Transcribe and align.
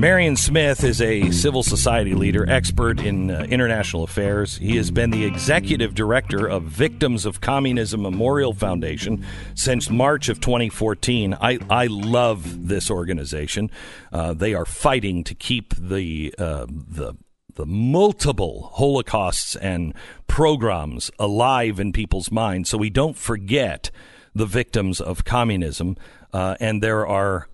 Marion 0.00 0.34
Smith 0.34 0.82
is 0.82 1.02
a 1.02 1.30
civil 1.30 1.62
society 1.62 2.14
leader, 2.14 2.48
expert 2.48 3.00
in 3.00 3.30
uh, 3.30 3.42
international 3.50 4.02
affairs. 4.02 4.56
He 4.56 4.78
has 4.78 4.90
been 4.90 5.10
the 5.10 5.26
executive 5.26 5.94
director 5.94 6.46
of 6.46 6.62
Victims 6.62 7.26
of 7.26 7.42
Communism 7.42 8.00
Memorial 8.00 8.54
Foundation 8.54 9.26
since 9.54 9.90
March 9.90 10.30
of 10.30 10.40
2014. 10.40 11.36
I, 11.38 11.58
I 11.68 11.86
love 11.88 12.68
this 12.68 12.90
organization. 12.90 13.70
Uh, 14.10 14.32
they 14.32 14.54
are 14.54 14.64
fighting 14.64 15.22
to 15.24 15.34
keep 15.34 15.74
the 15.74 16.34
uh, 16.38 16.64
the 16.66 17.12
the 17.56 17.66
multiple 17.66 18.70
holocausts 18.72 19.54
and 19.54 19.92
pogroms 20.26 21.10
alive 21.18 21.78
in 21.78 21.92
people's 21.92 22.30
minds, 22.30 22.70
so 22.70 22.78
we 22.78 22.88
don't 22.88 23.18
forget 23.18 23.90
the 24.34 24.46
victims 24.46 24.98
of 24.98 25.26
communism. 25.26 25.98
Uh, 26.32 26.56
and 26.58 26.82
there 26.82 27.06
are 27.06 27.49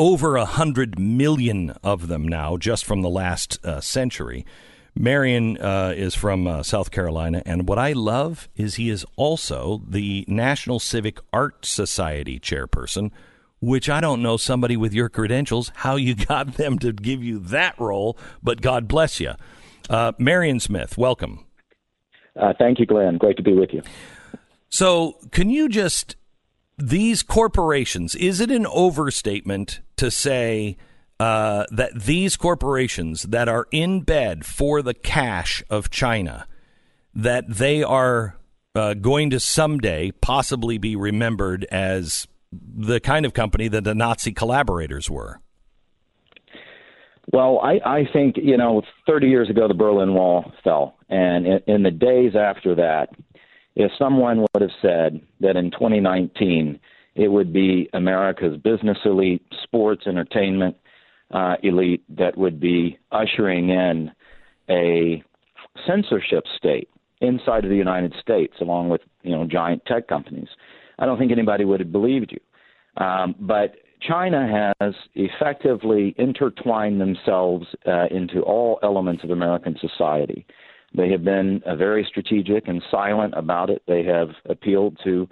over 0.00 0.36
a 0.36 0.46
hundred 0.46 0.98
million 0.98 1.70
of 1.84 2.08
them 2.08 2.26
now, 2.26 2.56
just 2.56 2.86
from 2.86 3.02
the 3.02 3.08
last 3.10 3.64
uh, 3.66 3.82
century. 3.82 4.46
Marion 4.94 5.58
uh, 5.58 5.92
is 5.94 6.14
from 6.14 6.46
uh, 6.46 6.62
South 6.62 6.90
Carolina, 6.90 7.42
and 7.44 7.68
what 7.68 7.78
I 7.78 7.92
love 7.92 8.48
is 8.56 8.74
he 8.76 8.88
is 8.88 9.04
also 9.16 9.82
the 9.86 10.24
National 10.26 10.80
Civic 10.80 11.20
Art 11.34 11.66
Society 11.66 12.40
chairperson, 12.40 13.10
which 13.60 13.90
I 13.90 14.00
don't 14.00 14.22
know 14.22 14.38
somebody 14.38 14.74
with 14.74 14.94
your 14.94 15.10
credentials 15.10 15.70
how 15.74 15.96
you 15.96 16.14
got 16.26 16.54
them 16.54 16.78
to 16.78 16.92
give 16.92 17.22
you 17.22 17.38
that 17.38 17.78
role, 17.78 18.16
but 18.42 18.62
God 18.62 18.88
bless 18.88 19.20
you. 19.20 19.34
Uh, 19.90 20.12
Marion 20.18 20.60
Smith, 20.60 20.96
welcome. 20.96 21.44
Uh, 22.40 22.54
thank 22.58 22.78
you, 22.78 22.86
Glenn. 22.86 23.18
Great 23.18 23.36
to 23.36 23.42
be 23.42 23.52
with 23.52 23.74
you. 23.74 23.82
So, 24.70 25.18
can 25.30 25.50
you 25.50 25.68
just 25.68 26.16
these 26.80 27.22
corporations, 27.22 28.14
is 28.14 28.40
it 28.40 28.50
an 28.50 28.66
overstatement 28.66 29.80
to 30.00 30.10
say 30.10 30.78
uh, 31.20 31.66
that 31.70 31.92
these 31.94 32.34
corporations 32.34 33.24
that 33.24 33.48
are 33.48 33.66
in 33.70 34.00
bed 34.00 34.46
for 34.46 34.80
the 34.80 34.94
cash 34.94 35.62
of 35.68 35.90
China, 35.90 36.46
that 37.14 37.44
they 37.46 37.82
are 37.82 38.38
uh, 38.74 38.94
going 38.94 39.28
to 39.28 39.38
someday 39.38 40.10
possibly 40.10 40.78
be 40.78 40.96
remembered 40.96 41.66
as 41.70 42.26
the 42.50 42.98
kind 42.98 43.26
of 43.26 43.34
company 43.34 43.68
that 43.68 43.84
the 43.84 43.94
Nazi 43.94 44.32
collaborators 44.32 45.10
were? 45.10 45.40
Well, 47.30 47.60
I, 47.62 47.80
I 47.84 48.08
think, 48.10 48.36
you 48.38 48.56
know, 48.56 48.80
30 49.06 49.28
years 49.28 49.50
ago, 49.50 49.68
the 49.68 49.74
Berlin 49.74 50.14
Wall 50.14 50.50
fell. 50.64 50.96
And 51.10 51.46
in, 51.46 51.60
in 51.66 51.82
the 51.82 51.90
days 51.90 52.32
after 52.34 52.74
that, 52.76 53.10
if 53.76 53.92
someone 53.98 54.40
would 54.40 54.62
have 54.62 54.70
said 54.80 55.20
that 55.40 55.56
in 55.56 55.70
2019 55.70 56.80
it 57.14 57.28
would 57.28 57.52
be 57.52 57.88
America's 57.92 58.56
business 58.58 58.98
elite, 59.04 59.42
sports, 59.62 60.06
entertainment 60.06 60.76
uh, 61.30 61.56
elite 61.62 62.02
that 62.16 62.36
would 62.36 62.60
be 62.60 62.98
ushering 63.12 63.70
in 63.70 64.10
a 64.68 65.22
censorship 65.86 66.44
state 66.56 66.88
inside 67.20 67.64
of 67.64 67.70
the 67.70 67.76
United 67.76 68.14
States, 68.20 68.54
along 68.60 68.88
with 68.88 69.00
you 69.22 69.32
know 69.32 69.46
giant 69.46 69.84
tech 69.86 70.08
companies, 70.08 70.48
I 70.98 71.06
don't 71.06 71.18
think 71.18 71.32
anybody 71.32 71.64
would 71.64 71.80
have 71.80 71.92
believed 71.92 72.32
you. 72.32 73.02
Um, 73.02 73.34
but 73.40 73.76
China 74.06 74.72
has 74.80 74.94
effectively 75.14 76.14
intertwined 76.18 77.00
themselves 77.00 77.66
uh, 77.86 78.06
into 78.10 78.42
all 78.42 78.78
elements 78.82 79.24
of 79.24 79.30
American 79.30 79.76
society. 79.80 80.46
They 80.94 81.10
have 81.10 81.24
been 81.24 81.62
uh, 81.66 81.76
very 81.76 82.04
strategic 82.08 82.66
and 82.68 82.82
silent 82.90 83.34
about 83.36 83.70
it. 83.70 83.82
They 83.86 84.02
have 84.04 84.30
appealed 84.48 84.98
to 85.04 85.28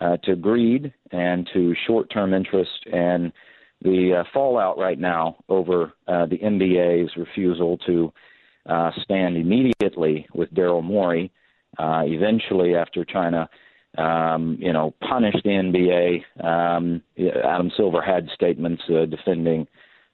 uh, 0.00 0.16
to 0.24 0.36
greed 0.36 0.92
and 1.12 1.48
to 1.52 1.74
short-term 1.86 2.34
interest, 2.34 2.86
and 2.92 3.32
the 3.82 4.20
uh, 4.20 4.24
fallout 4.32 4.78
right 4.78 4.98
now 4.98 5.36
over 5.48 5.92
uh, 6.06 6.26
the 6.26 6.38
NBA's 6.38 7.16
refusal 7.16 7.78
to 7.86 8.12
uh, 8.66 8.90
stand 9.02 9.36
immediately 9.36 10.26
with 10.34 10.52
Daryl 10.54 10.84
Morey. 10.84 11.32
Uh, 11.78 12.02
eventually, 12.04 12.74
after 12.74 13.04
China, 13.04 13.48
um, 13.96 14.56
you 14.60 14.72
know, 14.72 14.94
punished 15.08 15.42
the 15.44 15.50
NBA, 15.50 16.44
um, 16.44 17.02
Adam 17.42 17.70
Silver 17.76 18.02
had 18.02 18.28
statements 18.34 18.82
uh, 18.90 19.06
defending 19.06 19.66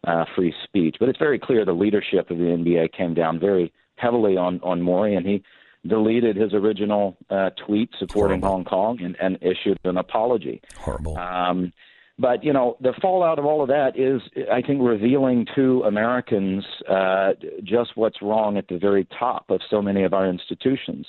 uh, 0.06 0.24
free 0.34 0.54
speech. 0.64 0.96
But 1.00 1.08
it's 1.08 1.18
very 1.18 1.38
clear 1.38 1.64
the 1.64 1.72
leadership 1.72 2.30
of 2.30 2.38
the 2.38 2.44
NBA 2.44 2.92
came 2.92 3.14
down 3.14 3.40
very 3.40 3.72
heavily 3.96 4.36
on 4.36 4.60
on 4.62 4.80
Morey, 4.80 5.16
and 5.16 5.26
he 5.26 5.42
deleted 5.86 6.36
his 6.36 6.52
original 6.52 7.16
uh, 7.30 7.50
tweet 7.66 7.90
supporting. 7.98 8.40
Hong 8.40 8.64
Kong 8.64 9.00
and, 9.02 9.16
and 9.20 9.38
issued 9.40 9.78
an 9.84 9.96
apology. 9.96 10.60
Horrible. 10.78 11.16
Um, 11.16 11.72
but 12.18 12.42
you 12.42 12.52
know, 12.52 12.76
the 12.80 12.94
fallout 13.00 13.38
of 13.38 13.44
all 13.44 13.62
of 13.62 13.68
that 13.68 13.98
is, 13.98 14.22
I 14.50 14.62
think, 14.62 14.80
revealing 14.82 15.46
to 15.54 15.82
Americans 15.82 16.64
uh, 16.88 17.32
just 17.62 17.90
what's 17.94 18.22
wrong 18.22 18.56
at 18.56 18.68
the 18.68 18.78
very 18.78 19.06
top 19.18 19.50
of 19.50 19.60
so 19.68 19.82
many 19.82 20.02
of 20.02 20.14
our 20.14 20.26
institutions, 20.28 21.06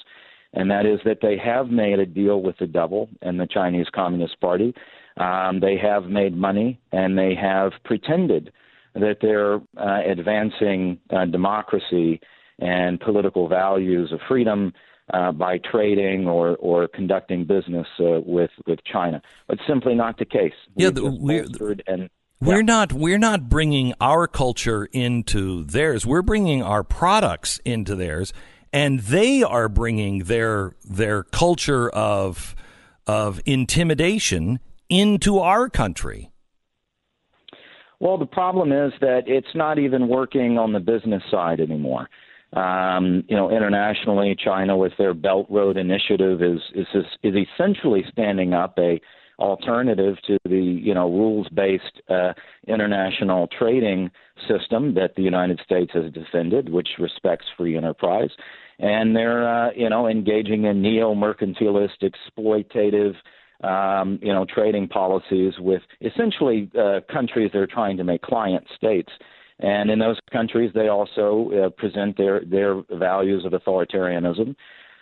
and 0.54 0.70
that 0.70 0.86
is 0.86 1.00
that 1.06 1.20
they 1.22 1.38
have 1.38 1.68
made 1.70 2.00
a 2.00 2.06
deal 2.06 2.42
with 2.42 2.58
the 2.58 2.68
devil 2.68 3.10
and 3.22 3.40
the 3.40 3.48
Chinese 3.48 3.88
Communist 3.94 4.40
Party. 4.42 4.74
Um, 5.16 5.62
they 5.62 5.78
have 5.78 6.06
made 6.06 6.36
money, 6.36 6.80
and 6.92 7.18
they 7.18 7.34
have 7.36 7.72
pretended 7.86 8.52
that 8.94 9.18
they're 9.22 9.56
uh, 9.78 10.02
advancing 10.06 11.00
uh, 11.10 11.26
democracy 11.26 12.20
and 12.60 13.00
political 13.00 13.48
values 13.48 14.12
of 14.12 14.20
freedom 14.28 14.74
uh, 15.14 15.32
by 15.32 15.60
trading 15.60 16.28
or, 16.28 16.56
or 16.58 16.88
conducting 16.88 17.46
business 17.46 17.88
uh, 18.00 18.20
with 18.26 18.52
with 18.66 18.80
China. 18.92 19.22
But 19.48 19.60
simply 19.68 19.96
not 19.96 20.18
the 20.18 20.26
case. 20.26 20.54
Yeah, 20.76 20.90
the, 20.90 21.06
we're 21.06 21.46
and 21.88 22.10
we're 22.42 22.58
yeah. 22.58 22.62
not 22.62 22.94
we're 22.94 23.18
not 23.18 23.50
bringing 23.50 23.94
our 24.02 24.28
culture 24.28 24.86
into 24.92 25.64
theirs. 25.64 26.06
We're 26.06 26.22
bringing 26.22 26.62
our 26.62 26.84
products 26.84 27.60
into 27.64 27.96
theirs, 27.96 28.34
and 28.74 29.00
they 29.00 29.44
are 29.44 29.70
bringing 29.70 30.26
their 30.26 30.76
their 30.84 31.24
culture 31.24 31.90
of 31.90 32.56
of 33.06 33.42
intimidation 33.46 34.60
into 34.90 35.40
our 35.40 35.70
country. 35.70 36.32
Well, 38.00 38.18
the 38.18 38.28
problem 38.28 38.72
is 38.72 38.94
that 39.02 39.24
it's 39.26 39.56
not 39.56 39.80
even 39.80 40.08
working 40.08 40.60
on 40.60 40.74
the 40.74 40.80
business 40.80 41.24
side 41.32 41.60
anymore. 41.60 42.08
Um, 42.54 43.24
you 43.28 43.36
know, 43.36 43.50
internationally, 43.50 44.36
China 44.36 44.78
with 44.78 44.94
their 44.98 45.14
Belt 45.14 45.48
Road 45.50 45.78
Initiative 45.78 46.42
is 46.42 46.62
is 46.74 46.88
is 47.24 47.36
essentially 47.36 48.04
standing 48.12 48.54
up 48.54 48.78
a 48.80 49.02
alternative 49.40 50.16
to 50.26 50.38
the 50.46 50.58
you 50.58 50.94
know 50.94 51.10
rules-based 51.10 52.02
uh, 52.10 52.34
international 52.68 53.48
trading 53.48 54.10
system 54.48 54.96
that 54.96 55.16
the 55.16 55.22
United 55.22 55.60
States 55.64 55.92
has 55.94 56.12
defended, 56.12 56.70
which 56.70 56.90
respects 57.00 57.46
free 57.58 57.78
enterprise, 57.78 58.32
and 58.80 59.16
they're 59.16 59.48
uh, 59.48 59.72
you 59.76 59.90
know 59.90 60.08
engaging 60.08 60.66
in 60.66 60.82
neo-mercantilist, 60.82 62.02
exploitative. 62.02 63.16
Um, 63.64 64.20
you 64.22 64.32
know, 64.32 64.46
trading 64.46 64.88
policies 64.88 65.54
with 65.58 65.82
essentially 66.02 66.70
uh, 66.80 67.00
countries 67.12 67.50
that 67.54 67.60
are 67.60 67.66
trying 67.66 67.98
to 67.98 68.04
make 68.04 68.22
client 68.22 68.64
states. 68.76 69.12
And 69.60 69.90
in 69.90 70.00
those 70.00 70.20
countries, 70.32 70.72
they 70.74 70.88
also 70.88 71.52
uh, 71.52 71.70
present 71.70 72.18
their, 72.18 72.42
their 72.42 72.82
values 72.92 73.44
of 73.46 73.54
authoritarianism. 73.54 74.56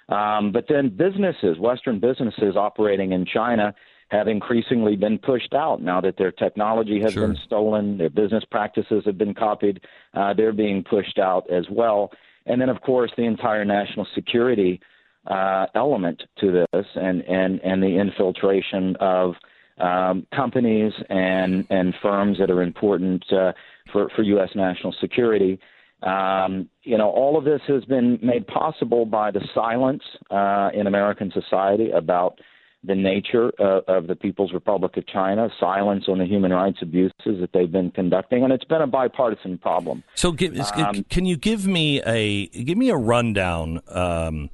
Um, 0.07 0.51
but 0.51 0.65
then 0.69 0.89
businesses, 0.89 1.57
Western 1.59 1.99
businesses 1.99 2.55
operating 2.55 3.11
in 3.11 3.25
China, 3.25 3.73
have 4.09 4.27
increasingly 4.27 4.95
been 4.95 5.17
pushed 5.17 5.53
out 5.53 5.81
now 5.81 5.99
that 5.99 6.15
their 6.17 6.31
technology 6.31 7.01
has 7.01 7.13
sure. 7.13 7.27
been 7.27 7.37
stolen, 7.45 7.97
their 7.97 8.09
business 8.09 8.43
practices 8.49 9.03
have 9.05 9.17
been 9.17 9.33
copied, 9.33 9.81
uh, 10.13 10.33
they're 10.33 10.53
being 10.53 10.83
pushed 10.83 11.17
out 11.17 11.49
as 11.49 11.65
well. 11.71 12.11
And 12.45 12.61
then, 12.61 12.69
of 12.69 12.81
course, 12.81 13.11
the 13.17 13.23
entire 13.23 13.65
national 13.65 14.07
security 14.13 14.79
uh, 15.25 15.65
element 15.73 16.21
to 16.39 16.51
this 16.51 16.85
and, 16.95 17.23
and, 17.23 17.59
and 17.61 17.81
the 17.81 17.97
infiltration 17.97 18.95
of 18.99 19.33
um, 19.79 20.27
companies 20.33 20.93
and, 21.09 21.65
and 21.71 21.95
firms 22.01 22.37
that 22.37 22.51
are 22.51 22.61
important 22.61 23.25
uh, 23.33 23.53
for, 23.91 24.09
for 24.15 24.23
U.S. 24.23 24.49
national 24.55 24.93
security. 24.99 25.59
Um, 26.03 26.69
you 26.83 26.97
know, 26.97 27.09
all 27.09 27.37
of 27.37 27.45
this 27.45 27.61
has 27.67 27.83
been 27.85 28.19
made 28.21 28.45
possible 28.47 29.05
by 29.05 29.31
the 29.31 29.41
silence 29.53 30.03
uh, 30.29 30.69
in 30.73 30.87
American 30.87 31.31
society 31.31 31.91
about 31.91 32.39
the 32.83 32.95
nature 32.95 33.51
uh, 33.59 33.81
of 33.87 34.07
the 34.07 34.15
People's 34.15 34.53
Republic 34.53 34.95
of 34.97 35.07
China, 35.07 35.49
silence 35.59 36.05
on 36.07 36.19
the 36.19 36.25
human 36.25 36.51
rights 36.51 36.77
abuses 36.81 37.13
that 37.25 37.49
they've 37.53 37.71
been 37.71 37.91
conducting, 37.91 38.43
and 38.43 38.53
it's 38.53 38.65
been 38.65 38.81
a 38.81 38.87
bipartisan 38.87 39.57
problem. 39.57 40.03
So, 40.13 40.31
give, 40.31 40.57
um, 40.75 41.03
can 41.09 41.25
you 41.25 41.37
give 41.37 41.65
me 41.65 42.01
a 42.03 42.47
give 42.47 42.77
me 42.77 42.89
a 42.89 42.97
rundown? 42.97 43.81
Um, 43.87 44.49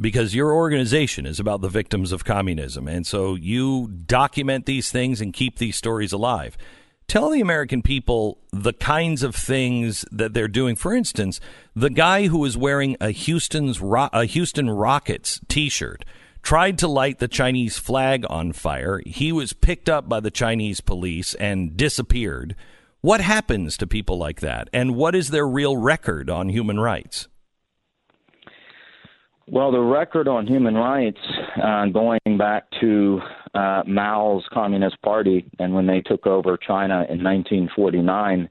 because 0.00 0.34
your 0.34 0.54
organization 0.54 1.26
is 1.26 1.40
about 1.40 1.60
the 1.60 1.68
victims 1.68 2.12
of 2.12 2.24
communism, 2.24 2.88
and 2.88 3.06
so 3.06 3.34
you 3.34 3.88
document 3.88 4.66
these 4.66 4.90
things 4.90 5.20
and 5.20 5.32
keep 5.32 5.58
these 5.58 5.76
stories 5.76 6.12
alive 6.12 6.56
tell 7.10 7.30
the 7.30 7.40
American 7.40 7.82
people 7.82 8.38
the 8.52 8.72
kinds 8.72 9.24
of 9.24 9.34
things 9.34 10.04
that 10.12 10.32
they're 10.32 10.46
doing. 10.46 10.76
For 10.76 10.94
instance, 10.94 11.40
the 11.74 11.90
guy 11.90 12.28
who 12.28 12.38
was 12.38 12.56
wearing 12.56 12.96
a 13.00 13.10
Houston's 13.10 13.80
a 13.82 14.26
Houston 14.26 14.70
Rockets 14.70 15.40
T-shirt 15.48 16.04
tried 16.40 16.78
to 16.78 16.86
light 16.86 17.18
the 17.18 17.26
Chinese 17.26 17.78
flag 17.78 18.24
on 18.30 18.52
fire. 18.52 19.00
He 19.04 19.32
was 19.32 19.52
picked 19.52 19.88
up 19.88 20.08
by 20.08 20.20
the 20.20 20.30
Chinese 20.30 20.80
police 20.80 21.34
and 21.34 21.76
disappeared. 21.76 22.54
What 23.00 23.20
happens 23.20 23.76
to 23.78 23.88
people 23.88 24.16
like 24.16 24.38
that, 24.40 24.70
and 24.72 24.94
what 24.94 25.16
is 25.16 25.30
their 25.30 25.48
real 25.48 25.76
record 25.76 26.30
on 26.30 26.48
human 26.48 26.78
rights? 26.78 27.26
Well, 29.48 29.72
the 29.72 29.80
record 29.80 30.28
on 30.28 30.46
human 30.46 30.76
rights, 30.76 31.18
uh, 31.60 31.86
going 31.86 32.38
back 32.38 32.70
to 32.80 33.20
uh, 33.54 33.82
Mao's 33.86 34.44
Communist 34.52 35.00
Party 35.02 35.44
and 35.58 35.74
when 35.74 35.86
they 35.86 36.00
took 36.00 36.26
over 36.26 36.56
China 36.56 37.06
in 37.08 37.22
1949, 37.22 38.48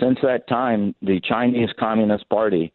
since 0.00 0.18
that 0.22 0.48
time, 0.48 0.94
the 1.02 1.20
Chinese 1.20 1.68
Communist 1.78 2.28
Party 2.28 2.72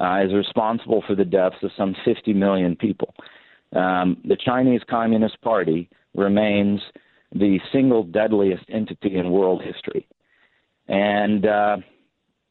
uh, 0.00 0.20
is 0.24 0.32
responsible 0.32 1.02
for 1.06 1.14
the 1.14 1.24
deaths 1.24 1.56
of 1.62 1.70
some 1.76 1.96
50 2.04 2.34
million 2.34 2.76
people. 2.76 3.14
Um, 3.74 4.18
the 4.24 4.36
Chinese 4.36 4.82
Communist 4.88 5.40
Party 5.40 5.88
remains 6.14 6.80
the 7.34 7.58
single 7.72 8.02
deadliest 8.02 8.64
entity 8.68 9.16
in 9.16 9.30
world 9.30 9.62
history. 9.62 10.06
And, 10.88 11.46
uh, 11.46 11.76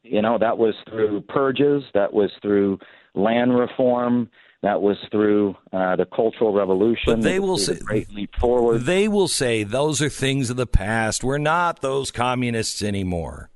you 0.02 0.22
know, 0.22 0.38
that 0.38 0.56
was 0.56 0.74
through 0.88 1.22
purges, 1.22 1.82
that 1.94 2.12
was 2.12 2.30
through 2.40 2.78
land 3.14 3.58
reform, 3.58 4.30
that 4.62 4.82
was 4.82 4.96
through 5.10 5.56
uh, 5.72 5.96
the 5.96 6.06
Cultural 6.06 6.52
Revolution. 6.52 7.04
But 7.06 7.22
they 7.22 7.38
will 7.38 7.58
say 7.58 7.78
Great 7.78 8.12
Leap 8.12 8.34
Forward. 8.36 8.80
They 8.80 9.06
will 9.06 9.28
say 9.28 9.62
those 9.62 10.02
are 10.02 10.08
things 10.08 10.50
of 10.50 10.56
the 10.56 10.66
past. 10.66 11.22
We're 11.22 11.38
not 11.38 11.80
those 11.80 12.10
communists 12.10 12.82
anymore. 12.82 13.50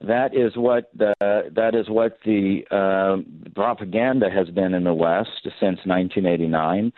That 0.00 0.34
is 0.34 0.56
what 0.56 0.90
the, 0.96 1.14
that 1.20 1.74
is 1.74 1.88
what 1.88 2.18
the 2.24 2.62
uh, 2.70 3.50
propaganda 3.54 4.30
has 4.30 4.48
been 4.48 4.72
in 4.72 4.84
the 4.84 4.94
West 4.94 5.42
since 5.42 5.78
1989, 5.84 6.92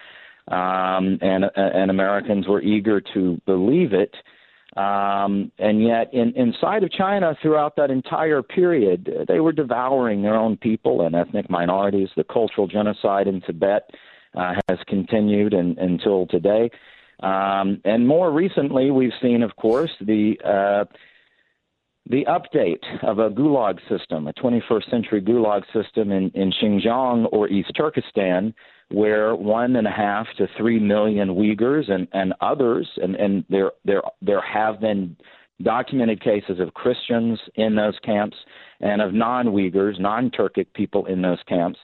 um, 0.49 1.19
and 1.21 1.45
and 1.57 1.91
Americans 1.91 2.47
were 2.47 2.63
eager 2.63 3.01
to 3.13 3.41
believe 3.45 3.93
it. 3.93 4.15
Um, 4.77 5.53
and 5.59 5.83
yet, 5.83 6.13
in, 6.15 6.33
inside 6.35 6.83
of 6.83 6.91
China, 6.91 7.37
throughout 7.43 7.77
that 7.77 7.91
entire 7.91 8.43
period, 8.43 9.27
they 9.29 9.41
were 9.41 9.53
devouring 9.53 10.23
their 10.23 10.35
own 10.35 10.57
people 10.57 11.05
and 11.05 11.15
ethnic 11.15 11.51
minorities. 11.51 12.09
The 12.17 12.25
cultural 12.25 12.67
genocide 12.67 13.29
in 13.29 13.43
Tibet 13.43 13.91
uh, 14.35 14.55
has 14.69 14.79
continued 14.87 15.53
in, 15.53 15.77
until 15.79 16.27
today. 16.27 16.71
Um, 17.23 17.81
and 17.85 18.09
more 18.09 18.33
recently, 18.33 18.91
we've 18.91 19.13
seen, 19.21 19.43
of 19.43 19.55
course, 19.57 19.93
the 20.01 20.41
uh, 20.45 20.85
the 22.09 22.25
update 22.25 22.83
of 23.03 23.21
a 23.21 23.31
gulag 23.31 23.79
system, 23.89 24.27
a 24.27 24.33
21st 24.33 24.91
century 24.91 25.23
gulag 25.23 25.63
system 25.73 26.11
in, 26.11 26.31
in 26.35 26.53
Xinjiang 26.53 27.29
or 27.31 27.49
East 27.49 27.71
Turkestan, 27.77 28.55
where 28.93 29.35
one 29.35 29.77
and 29.77 29.87
a 29.87 29.91
half 29.91 30.27
to 30.37 30.47
three 30.57 30.79
million 30.79 31.29
Uyghurs 31.31 31.91
and, 31.91 32.07
and 32.13 32.35
others, 32.41 32.89
and, 32.97 33.15
and 33.17 33.45
there, 33.49 33.73
there, 33.85 34.03
there 34.21 34.43
have 34.43 34.81
been 34.81 35.17
documented 35.63 36.23
cases 36.23 36.61
of 36.61 36.75
Christians 36.75 37.39
in 37.55 37.75
those 37.75 37.95
camps 38.05 38.37
and 38.81 39.01
of 39.01 39.15
non 39.15 39.47
Uyghurs, 39.47 39.99
non 39.99 40.31
Turkic 40.31 40.67
people 40.75 41.07
in 41.07 41.23
those 41.23 41.39
camps. 41.49 41.79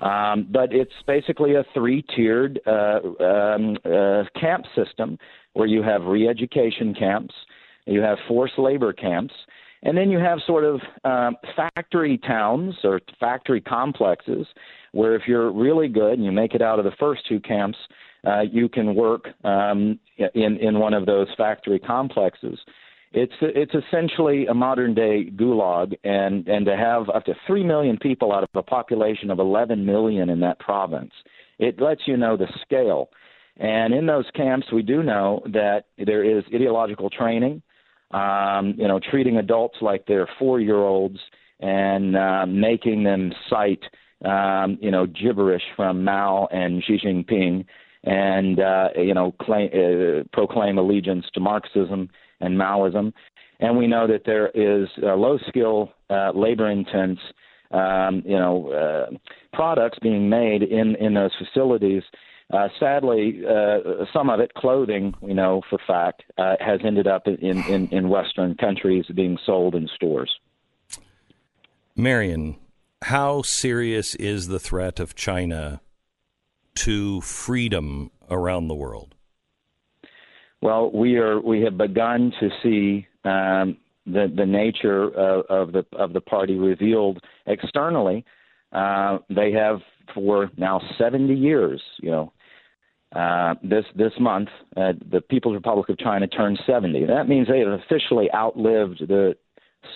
Um, 0.00 0.46
but 0.50 0.72
it's 0.72 0.92
basically 1.06 1.54
a 1.56 1.64
three 1.74 2.04
tiered 2.14 2.60
uh, 2.66 3.00
um, 3.20 3.76
uh, 3.84 4.24
camp 4.38 4.64
system 4.76 5.18
where 5.54 5.66
you 5.66 5.82
have 5.82 6.04
re 6.04 6.28
education 6.28 6.94
camps, 6.94 7.34
you 7.86 8.00
have 8.00 8.18
forced 8.28 8.58
labor 8.58 8.92
camps, 8.92 9.34
and 9.82 9.96
then 9.96 10.10
you 10.10 10.18
have 10.18 10.38
sort 10.46 10.64
of 10.64 10.80
uh, 11.04 11.30
factory 11.56 12.18
towns 12.18 12.74
or 12.84 13.00
factory 13.18 13.60
complexes 13.60 14.46
where 14.92 15.14
if 15.14 15.22
you're 15.26 15.52
really 15.52 15.88
good 15.88 16.14
and 16.14 16.24
you 16.24 16.32
make 16.32 16.54
it 16.54 16.62
out 16.62 16.78
of 16.78 16.84
the 16.84 16.92
first 16.98 17.26
two 17.28 17.40
camps, 17.40 17.78
uh, 18.26 18.40
you 18.40 18.68
can 18.68 18.94
work 18.94 19.28
um, 19.44 19.98
in 20.34 20.56
in 20.58 20.78
one 20.78 20.94
of 20.94 21.06
those 21.06 21.28
factory 21.36 21.78
complexes. 21.78 22.58
It's 23.12 23.32
it's 23.40 23.72
essentially 23.74 24.46
a 24.46 24.54
modern 24.54 24.94
day 24.94 25.30
gulag, 25.30 25.96
and 26.04 26.46
and 26.48 26.66
to 26.66 26.76
have 26.76 27.08
up 27.10 27.24
to 27.26 27.34
three 27.46 27.64
million 27.64 27.96
people 27.96 28.32
out 28.32 28.42
of 28.42 28.48
a 28.54 28.62
population 28.62 29.30
of 29.30 29.38
11 29.38 29.84
million 29.84 30.28
in 30.30 30.40
that 30.40 30.58
province, 30.58 31.12
it 31.58 31.80
lets 31.80 32.02
you 32.06 32.16
know 32.16 32.36
the 32.36 32.48
scale. 32.62 33.10
And 33.56 33.92
in 33.92 34.06
those 34.06 34.26
camps, 34.34 34.68
we 34.72 34.82
do 34.82 35.02
know 35.02 35.42
that 35.46 35.86
there 35.98 36.22
is 36.22 36.44
ideological 36.54 37.10
training 37.10 37.62
um, 38.10 38.74
you 38.78 38.88
know, 38.88 39.00
treating 39.10 39.36
adults 39.36 39.76
like 39.80 40.06
they're 40.06 40.28
four 40.38 40.60
year 40.60 40.78
olds 40.78 41.18
and 41.60 42.16
uh, 42.16 42.46
making 42.46 43.04
them 43.04 43.32
cite, 43.50 43.82
um, 44.24 44.78
you 44.80 44.90
know, 44.90 45.06
gibberish 45.06 45.62
from 45.76 46.04
Mao 46.04 46.48
and 46.50 46.82
Xi 46.84 46.98
Jinping 46.98 47.64
and, 48.04 48.60
uh, 48.60 48.88
you 48.96 49.14
know, 49.14 49.32
claim, 49.40 49.70
uh, 49.72 50.24
proclaim 50.32 50.78
allegiance 50.78 51.26
to 51.34 51.40
Marxism 51.40 52.08
and 52.40 52.58
Maoism. 52.58 53.12
And 53.60 53.76
we 53.76 53.86
know 53.86 54.06
that 54.06 54.24
there 54.24 54.48
is 54.54 54.88
uh, 55.02 55.14
low 55.16 55.38
skill, 55.48 55.92
uh, 56.10 56.30
labor 56.34 56.70
intense, 56.70 57.18
um, 57.70 58.22
you 58.24 58.38
know, 58.38 58.70
uh, 58.70 59.16
products 59.52 59.98
being 60.00 60.28
made 60.28 60.62
in, 60.62 60.94
in 60.96 61.14
those 61.14 61.32
facilities 61.38 62.02
uh, 62.52 62.68
sadly, 62.80 63.42
uh, 63.46 64.04
some 64.12 64.30
of 64.30 64.40
it, 64.40 64.54
clothing, 64.54 65.14
we 65.20 65.34
know 65.34 65.60
for 65.68 65.78
fact, 65.86 66.24
uh, 66.38 66.56
has 66.60 66.80
ended 66.82 67.06
up 67.06 67.26
in, 67.26 67.62
in, 67.64 67.88
in 67.88 68.08
Western 68.08 68.54
countries 68.54 69.04
being 69.14 69.38
sold 69.44 69.74
in 69.74 69.86
stores. 69.94 70.34
Marion, 71.94 72.56
how 73.02 73.42
serious 73.42 74.14
is 74.14 74.48
the 74.48 74.58
threat 74.58 75.00
of 75.00 75.14
China 75.14 75.80
to 76.74 77.20
freedom 77.20 78.10
around 78.30 78.68
the 78.68 78.74
world? 78.74 79.14
Well, 80.60 80.90
we 80.90 81.16
are 81.18 81.40
we 81.40 81.60
have 81.62 81.76
begun 81.78 82.32
to 82.40 82.48
see 82.62 83.06
um, 83.24 83.76
the 84.06 84.32
the 84.34 84.46
nature 84.46 85.04
of, 85.04 85.44
of, 85.48 85.72
the 85.72 85.86
of 85.96 86.12
the 86.12 86.20
party 86.20 86.56
revealed 86.56 87.22
externally. 87.46 88.24
Uh, 88.72 89.18
they 89.30 89.52
have 89.52 89.78
for 90.14 90.50
now 90.56 90.80
70 90.98 91.34
years, 91.34 91.80
you 92.00 92.10
know, 92.10 92.32
uh, 93.14 93.54
this 93.62 93.84
this 93.94 94.12
month, 94.20 94.48
uh, 94.76 94.92
the 95.10 95.20
People's 95.20 95.54
Republic 95.54 95.88
of 95.88 95.98
China 95.98 96.26
turned 96.26 96.58
70. 96.66 97.06
That 97.06 97.28
means 97.28 97.48
they 97.48 97.60
have 97.60 97.80
officially 97.80 98.28
outlived 98.34 99.06
the 99.06 99.34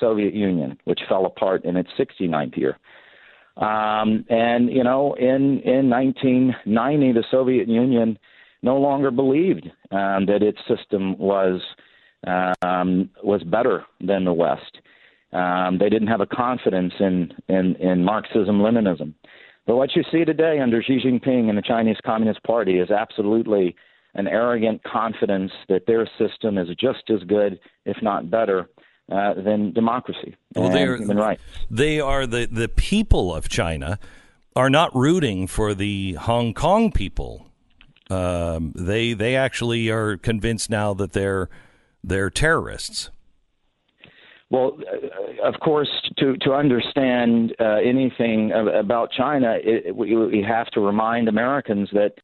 Soviet 0.01 0.35
Union, 0.35 0.79
which 0.85 1.01
fell 1.09 1.27
apart 1.27 1.65
in 1.65 1.77
its 1.77 1.91
69th 1.99 2.57
year. 2.57 2.79
Um, 3.57 4.25
and 4.31 4.71
you 4.71 4.83
know, 4.83 5.15
in 5.15 5.61
in 5.61 5.91
1990, 5.91 7.13
the 7.13 7.25
Soviet 7.31 7.69
Union 7.69 8.19
no 8.63 8.79
longer 8.79 9.11
believed 9.11 9.71
um, 9.91 10.27
that 10.27 10.43
its 10.43 10.59
system 10.67 11.19
was 11.19 11.61
um, 12.63 13.11
was 13.23 13.43
better 13.43 13.85
than 14.01 14.25
the 14.25 14.33
West. 14.33 14.79
Um, 15.33 15.79
they 15.79 15.89
didn't 15.89 16.09
have 16.09 16.21
a 16.21 16.27
confidence 16.27 16.95
in 16.99 17.33
in, 17.49 17.77
in 17.77 18.05
Marxism 18.05 18.61
Leninism. 18.61 19.15
But 19.67 19.77
what 19.77 19.95
you 19.95 20.03
see 20.11 20.25
today 20.25 20.59
under 20.59 20.83
Xi 20.83 20.99
Jinping 21.05 21.49
and 21.49 21.57
the 21.57 21.63
Chinese 21.63 21.99
Communist 22.05 22.43
Party 22.43 22.79
is 22.79 22.91
absolutely 22.91 23.77
an 24.15 24.27
arrogant 24.27 24.83
confidence 24.83 25.53
that 25.69 25.87
their 25.87 26.09
system 26.19 26.59
is 26.59 26.69
just 26.79 27.09
as 27.11 27.23
good, 27.27 27.59
if 27.87 27.97
not 28.03 28.31
better, 28.31 28.69
uh, 29.13 29.35
than 29.35 29.73
democracy 29.73 30.35
well, 30.55 30.67
and 30.67 31.01
human 31.01 31.17
rights. 31.17 31.43
They 31.71 32.01
are 32.01 32.27
the 32.27 32.47
the 32.47 32.69
people 32.69 33.35
of 33.35 33.49
China 33.49 33.99
are 34.55 34.71
not 34.71 34.95
rooting 34.95 35.47
for 35.47 35.75
the 35.75 36.15
Hong 36.15 36.55
Kong 36.55 36.91
people. 36.93 37.47
Um, 38.11 38.73
they 38.75 39.13
they 39.15 39.37
actually 39.37 39.91
are 39.91 40.17
convinced 40.17 40.71
now 40.71 40.95
that 40.95 41.13
they're 41.13 41.49
they're 42.03 42.31
terrorists. 42.31 43.11
Well, 44.51 44.77
uh, 44.81 45.49
of 45.49 45.61
course, 45.61 45.91
to 46.19 46.37
to 46.39 46.53
understand 46.53 47.55
uh, 47.59 47.79
anything 47.85 48.53
about 48.53 49.11
China, 49.13 49.57
it, 49.63 49.97
we, 49.97 50.15
we 50.15 50.43
have 50.47 50.67
to 50.69 50.81
remind 50.81 51.29
Americans 51.29 51.89
that 51.93 52.15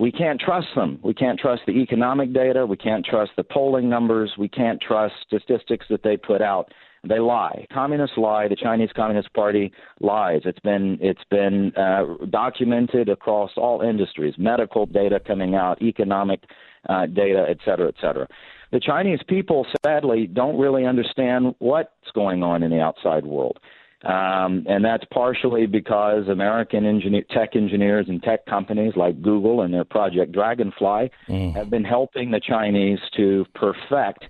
we 0.00 0.10
can't 0.10 0.40
trust 0.40 0.68
them. 0.74 0.98
We 1.02 1.14
can't 1.14 1.38
trust 1.38 1.62
the 1.66 1.72
economic 1.72 2.32
data. 2.32 2.64
We 2.64 2.76
can't 2.76 3.04
trust 3.04 3.32
the 3.36 3.44
polling 3.44 3.88
numbers. 3.88 4.32
We 4.38 4.48
can't 4.48 4.80
trust 4.80 5.14
statistics 5.26 5.86
that 5.90 6.02
they 6.02 6.16
put 6.16 6.40
out. 6.40 6.72
They 7.06 7.18
lie. 7.18 7.66
Communists 7.72 8.16
lie. 8.16 8.48
The 8.48 8.56
Chinese 8.56 8.90
Communist 8.94 9.32
Party 9.32 9.72
lies. 10.00 10.42
It's 10.44 10.60
been 10.60 10.98
it's 11.00 11.24
been 11.30 11.72
uh, 11.76 12.26
documented 12.30 13.08
across 13.08 13.50
all 13.56 13.80
industries. 13.82 14.34
Medical 14.36 14.86
data 14.86 15.20
coming 15.20 15.54
out, 15.54 15.80
economic 15.80 16.40
uh, 16.88 17.06
data, 17.06 17.46
et 17.48 17.58
cetera, 17.64 17.88
et 17.88 17.94
cetera 18.00 18.26
the 18.72 18.80
Chinese 18.80 19.20
people, 19.26 19.66
sadly, 19.84 20.26
don't 20.26 20.58
really 20.58 20.86
understand 20.86 21.54
what's 21.58 21.90
going 22.14 22.42
on 22.42 22.62
in 22.62 22.70
the 22.70 22.80
outside 22.80 23.26
world. 23.26 23.58
Um, 24.04 24.64
and 24.66 24.82
that's 24.82 25.04
partially 25.12 25.66
because 25.66 26.26
American 26.28 26.86
engineer, 26.86 27.22
tech 27.30 27.54
engineers 27.54 28.06
and 28.08 28.22
tech 28.22 28.46
companies 28.46 28.94
like 28.96 29.20
Google 29.20 29.60
and 29.60 29.74
their 29.74 29.84
Project 29.84 30.32
Dragonfly 30.32 31.10
mm. 31.28 31.54
have 31.54 31.68
been 31.68 31.84
helping 31.84 32.30
the 32.30 32.40
Chinese 32.40 32.98
to 33.18 33.44
perfect 33.54 34.24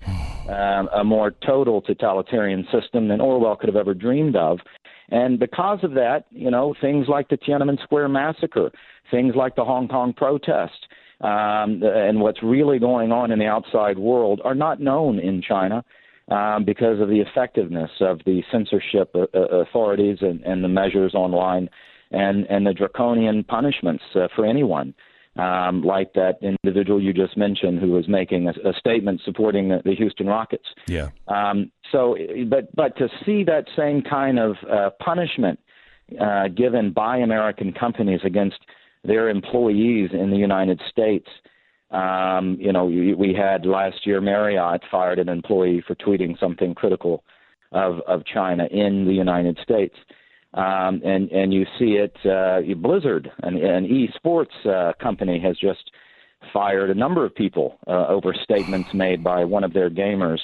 um, 0.48 0.88
a 0.92 1.04
more 1.04 1.32
total 1.46 1.80
totalitarian 1.82 2.66
system 2.72 3.06
than 3.06 3.20
Orwell 3.20 3.54
could 3.54 3.68
have 3.68 3.76
ever 3.76 3.94
dreamed 3.94 4.34
of. 4.34 4.58
And 5.10 5.38
because 5.38 5.78
of 5.84 5.92
that, 5.94 6.24
you 6.30 6.50
know, 6.50 6.74
things 6.80 7.06
like 7.08 7.28
the 7.28 7.36
Tiananmen 7.36 7.80
Square 7.82 8.08
massacre, 8.08 8.72
things 9.10 9.34
like 9.36 9.54
the 9.54 9.64
Hong 9.64 9.86
Kong 9.86 10.12
protest, 10.12 10.86
um, 11.20 11.82
and 11.82 12.20
what's 12.20 12.42
really 12.42 12.78
going 12.78 13.12
on 13.12 13.30
in 13.30 13.38
the 13.38 13.46
outside 13.46 13.98
world 13.98 14.40
are 14.42 14.54
not 14.54 14.80
known 14.80 15.18
in 15.18 15.42
China. 15.42 15.84
Um, 16.30 16.64
because 16.64 17.00
of 17.00 17.08
the 17.08 17.20
effectiveness 17.20 17.90
of 18.00 18.20
the 18.24 18.42
censorship 18.50 19.10
uh, 19.14 19.26
uh, 19.34 19.62
authorities 19.62 20.18
and, 20.20 20.42
and 20.42 20.62
the 20.62 20.68
measures 20.68 21.14
online 21.14 21.68
and, 22.10 22.46
and 22.46 22.66
the 22.66 22.72
draconian 22.72 23.44
punishments 23.44 24.04
uh, 24.14 24.28
for 24.34 24.46
anyone. 24.46 24.94
Um, 25.36 25.82
like 25.82 26.12
that 26.14 26.38
individual 26.42 27.00
you 27.00 27.12
just 27.12 27.36
mentioned 27.36 27.78
who 27.78 27.92
was 27.92 28.08
making 28.08 28.48
a, 28.48 28.68
a 28.68 28.72
statement 28.76 29.20
supporting 29.24 29.68
the, 29.68 29.80
the, 29.84 29.94
Houston 29.94 30.26
Rockets. 30.26 30.66
Yeah. 30.88 31.10
Um, 31.28 31.70
so, 31.92 32.16
but 32.48 32.74
but 32.74 32.96
to 32.98 33.08
see 33.24 33.44
that 33.44 33.66
same 33.76 34.02
kind 34.02 34.40
of 34.40 34.56
uh, 34.68 34.90
punishment 34.98 35.60
uh, 36.20 36.48
given 36.48 36.92
by 36.92 37.18
American 37.18 37.72
companies 37.72 38.20
against 38.24 38.58
their 39.04 39.28
employees 39.28 40.10
in 40.12 40.30
the 40.30 40.36
United 40.36 40.80
States. 40.90 41.28
Um, 41.90 42.56
you 42.60 42.72
know, 42.72 42.84
we 42.84 43.34
had 43.36 43.66
last 43.66 44.06
year 44.06 44.20
Marriott 44.20 44.82
fired 44.90 45.18
an 45.18 45.28
employee 45.28 45.82
for 45.86 45.94
tweeting 45.96 46.38
something 46.38 46.74
critical 46.74 47.24
of 47.72 48.00
of 48.06 48.24
China 48.24 48.66
in 48.70 49.06
the 49.06 49.12
United 49.12 49.58
States, 49.62 49.94
um, 50.54 51.02
and 51.04 51.30
and 51.30 51.52
you 51.52 51.66
see 51.78 51.92
it. 51.96 52.16
Uh, 52.24 52.60
Blizzard, 52.76 53.30
an, 53.42 53.56
an 53.56 53.88
esports 53.88 54.66
uh, 54.66 54.92
company, 55.02 55.40
has 55.40 55.56
just 55.58 55.90
fired 56.52 56.90
a 56.90 56.94
number 56.94 57.24
of 57.24 57.34
people 57.34 57.78
uh, 57.86 58.06
over 58.06 58.34
statements 58.34 58.88
made 58.94 59.22
by 59.22 59.44
one 59.44 59.64
of 59.64 59.72
their 59.72 59.90
gamers 59.90 60.40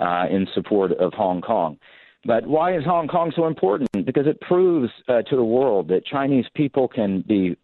uh, 0.00 0.26
in 0.30 0.46
support 0.54 0.92
of 0.92 1.12
Hong 1.14 1.40
Kong. 1.40 1.78
But 2.24 2.46
why 2.46 2.76
is 2.76 2.84
Hong 2.84 3.08
Kong 3.08 3.32
so 3.34 3.46
important? 3.46 3.88
Because 4.04 4.26
it 4.26 4.40
proves 4.40 4.90
uh, 5.08 5.22
to 5.22 5.36
the 5.36 5.44
world 5.44 5.88
that 5.88 6.04
Chinese 6.04 6.46
people 6.54 6.88
can 6.88 7.22
be 7.26 7.56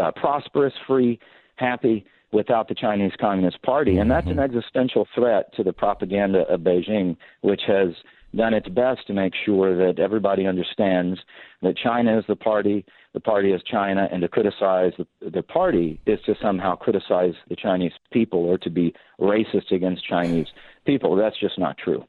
uh, 0.00 0.10
prosperous, 0.12 0.74
free, 0.86 1.18
happy 1.56 2.04
without 2.32 2.68
the 2.68 2.74
Chinese 2.74 3.12
Communist 3.20 3.60
Party. 3.62 3.98
And 3.98 4.10
that's 4.10 4.26
an 4.26 4.34
mm-hmm. 4.34 4.56
existential 4.56 5.06
threat 5.14 5.52
to 5.56 5.62
the 5.62 5.72
propaganda 5.72 6.40
of 6.48 6.60
Beijing, 6.60 7.16
which 7.40 7.62
has 7.66 7.88
done 8.34 8.54
its 8.54 8.68
best 8.68 9.06
to 9.08 9.12
make 9.12 9.32
sure 9.44 9.76
that 9.76 9.98
everybody 9.98 10.46
understands 10.46 11.18
that 11.62 11.76
China 11.76 12.18
is 12.18 12.24
the 12.28 12.36
party, 12.36 12.84
the 13.12 13.20
party 13.20 13.52
is 13.52 13.60
China, 13.62 14.08
and 14.12 14.22
to 14.22 14.28
criticize 14.28 14.92
the, 14.98 15.30
the 15.30 15.42
party 15.42 16.00
is 16.06 16.20
to 16.26 16.34
somehow 16.40 16.76
criticize 16.76 17.34
the 17.48 17.56
Chinese 17.56 17.92
people 18.12 18.44
or 18.44 18.56
to 18.58 18.70
be 18.70 18.94
racist 19.20 19.72
against 19.72 20.06
Chinese 20.06 20.46
people. 20.86 21.16
That's 21.16 21.38
just 21.38 21.58
not 21.58 21.76
true. 21.76 22.04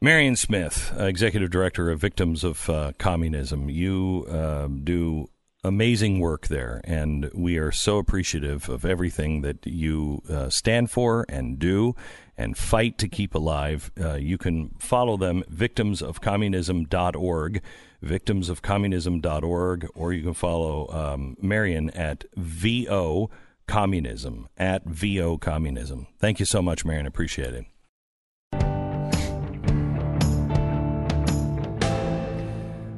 Marion 0.00 0.36
Smith, 0.36 0.92
uh, 0.98 1.04
Executive 1.04 1.50
Director 1.50 1.90
of 1.90 2.00
Victims 2.00 2.44
of 2.44 2.68
uh, 2.68 2.92
Communism, 2.98 3.70
you 3.70 4.26
uh, 4.28 4.66
do 4.66 5.28
amazing 5.66 6.20
work 6.20 6.46
there, 6.48 6.80
and 6.84 7.30
we 7.34 7.58
are 7.58 7.72
so 7.72 7.98
appreciative 7.98 8.68
of 8.68 8.84
everything 8.84 9.40
that 9.42 9.66
you 9.66 10.22
uh, 10.30 10.48
stand 10.48 10.90
for 10.90 11.26
and 11.28 11.58
do 11.58 11.96
and 12.38 12.56
fight 12.56 12.98
to 12.98 13.08
keep 13.08 13.34
alive. 13.34 13.90
Uh, 14.00 14.14
you 14.14 14.38
can 14.38 14.70
follow 14.78 15.16
them, 15.16 15.42
victimsofcommunism.org, 15.52 17.62
victimsofcommunism.org, 18.04 19.88
or 19.94 20.12
you 20.12 20.22
can 20.22 20.34
follow 20.34 20.88
um, 20.90 21.36
Marion 21.40 21.90
at 21.90 22.24
VO 22.36 23.30
Communism, 23.66 24.48
at 24.56 24.84
VO 24.84 25.38
Communism. 25.38 26.06
Thank 26.18 26.38
you 26.40 26.46
so 26.46 26.62
much, 26.62 26.84
Marion. 26.84 27.06
Appreciate 27.06 27.54
it. 27.54 27.64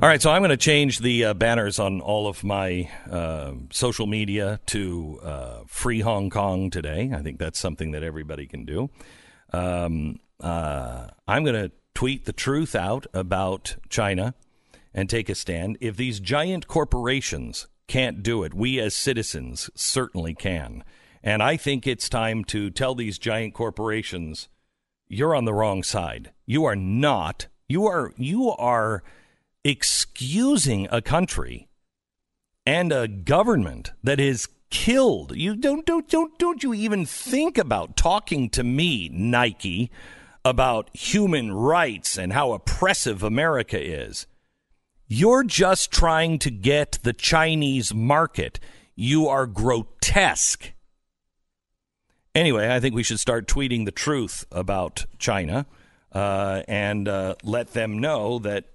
All 0.01 0.09
right, 0.09 0.23
so 0.23 0.31
I'm 0.31 0.43
going 0.43 0.51
to 0.51 0.57
change 0.57 1.01
the 1.01 1.25
uh, 1.25 1.35
banners 1.35 1.81
on 1.81 2.01
all 2.01 2.29
of 2.29 2.45
my 2.45 2.89
uh, 3.11 3.55
social 3.71 4.07
media 4.07 4.61
to 4.67 5.19
uh, 5.25 5.63
Free 5.67 5.99
Hong 5.99 6.31
Kong 6.31 6.71
today. 6.71 7.11
I 7.13 7.21
think 7.21 7.41
that's 7.41 7.59
something 7.59 7.91
that 7.91 8.05
everybody 8.05 8.47
can 8.47 8.65
do. 8.65 8.91
Um, 9.53 10.21
uh, 10.39 11.09
I'm 11.27 11.43
going 11.43 11.57
to 11.57 11.73
tweet 11.97 12.27
the 12.27 12.33
truth 12.33 12.77
out 12.77 13.09
about 13.13 13.75
China 13.89 14.35
and 14.95 15.11
take 15.11 15.29
a 15.29 15.35
stand. 15.35 15.79
If 15.81 15.97
these 15.97 16.21
giant 16.21 16.69
corporations 16.69 17.67
can't 17.89 18.23
do 18.23 18.45
it, 18.45 18.55
we 18.55 18.79
as 18.79 18.95
citizens 18.95 19.69
certainly 19.75 20.33
can. 20.33 20.85
And 21.25 21.43
I 21.43 21.57
think 21.57 21.89
it's 21.89 22.09
time 22.09 22.45
to 22.45 22.71
tell 22.71 22.95
these 22.95 23.19
giant 23.19 23.53
corporations, 23.53 24.49
you're 25.09 25.35
on 25.35 25.45
the 25.45 25.55
wrong 25.55 25.83
side. 25.83 26.31
You 26.47 26.67
are 26.67 26.77
not. 26.77 27.49
You 27.67 27.89
are. 27.89 28.13
You 28.17 28.53
are 28.53 29.03
excusing 29.65 30.89
a 30.91 31.03
country 31.03 31.69
and 32.65 32.93
a 32.93 33.09
government 33.09 33.93
that 34.03 34.21
is 34.21 34.49
killed. 34.71 35.35
You 35.37 35.57
don't 35.57 35.87
don't 35.87 36.09
don't 36.09 36.39
don't 36.39 36.63
you 36.63 36.75
even 36.75 37.07
think 37.07 37.59
about 37.59 37.97
talking 37.97 38.51
to 38.51 38.63
me, 38.63 39.09
Nike, 39.09 39.91
about 40.45 40.95
human 40.95 41.53
rights 41.53 42.19
and 42.19 42.33
how 42.33 42.53
oppressive 42.53 43.23
America 43.23 43.81
is. 43.81 44.27
You're 45.07 45.45
just 45.45 45.91
trying 45.91 46.39
to 46.41 46.51
get 46.51 46.99
the 47.03 47.15
Chinese 47.15 47.95
market. 47.95 48.61
You 48.95 49.29
are 49.29 49.47
grotesque. 49.47 50.73
Anyway, 52.35 52.73
I 52.73 52.79
think 52.79 52.95
we 52.95 53.03
should 53.03 53.19
start 53.19 53.49
tweeting 53.49 53.85
the 53.85 53.91
truth 53.91 54.45
about 54.53 55.07
China 55.19 55.67
uh, 56.13 56.63
and 56.69 57.09
uh, 57.09 57.37
let 57.43 57.73
them 57.73 57.99
know 57.99 58.39
that 58.41 58.67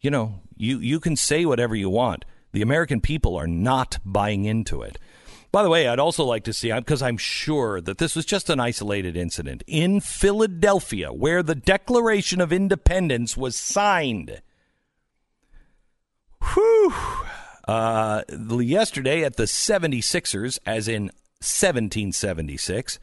you 0.00 0.10
know, 0.10 0.40
you, 0.56 0.78
you 0.78 1.00
can 1.00 1.16
say 1.16 1.44
whatever 1.44 1.74
you 1.74 1.90
want. 1.90 2.24
The 2.52 2.62
American 2.62 3.00
people 3.00 3.36
are 3.36 3.46
not 3.46 3.98
buying 4.04 4.44
into 4.44 4.82
it. 4.82 4.98
By 5.50 5.62
the 5.62 5.70
way, 5.70 5.88
I'd 5.88 5.98
also 5.98 6.24
like 6.24 6.44
to 6.44 6.52
see, 6.52 6.72
because 6.72 7.00
I'm 7.00 7.16
sure 7.16 7.80
that 7.80 7.98
this 7.98 8.14
was 8.14 8.26
just 8.26 8.50
an 8.50 8.60
isolated 8.60 9.16
incident 9.16 9.62
in 9.66 10.00
Philadelphia 10.00 11.10
where 11.12 11.42
the 11.42 11.54
Declaration 11.54 12.40
of 12.40 12.52
Independence 12.52 13.36
was 13.36 13.56
signed. 13.56 14.42
Whew. 16.54 16.92
Uh, 17.66 18.22
yesterday 18.30 19.24
at 19.24 19.36
the 19.36 19.44
76ers, 19.44 20.58
as 20.66 20.86
in 20.86 21.04
1776, 21.40 22.98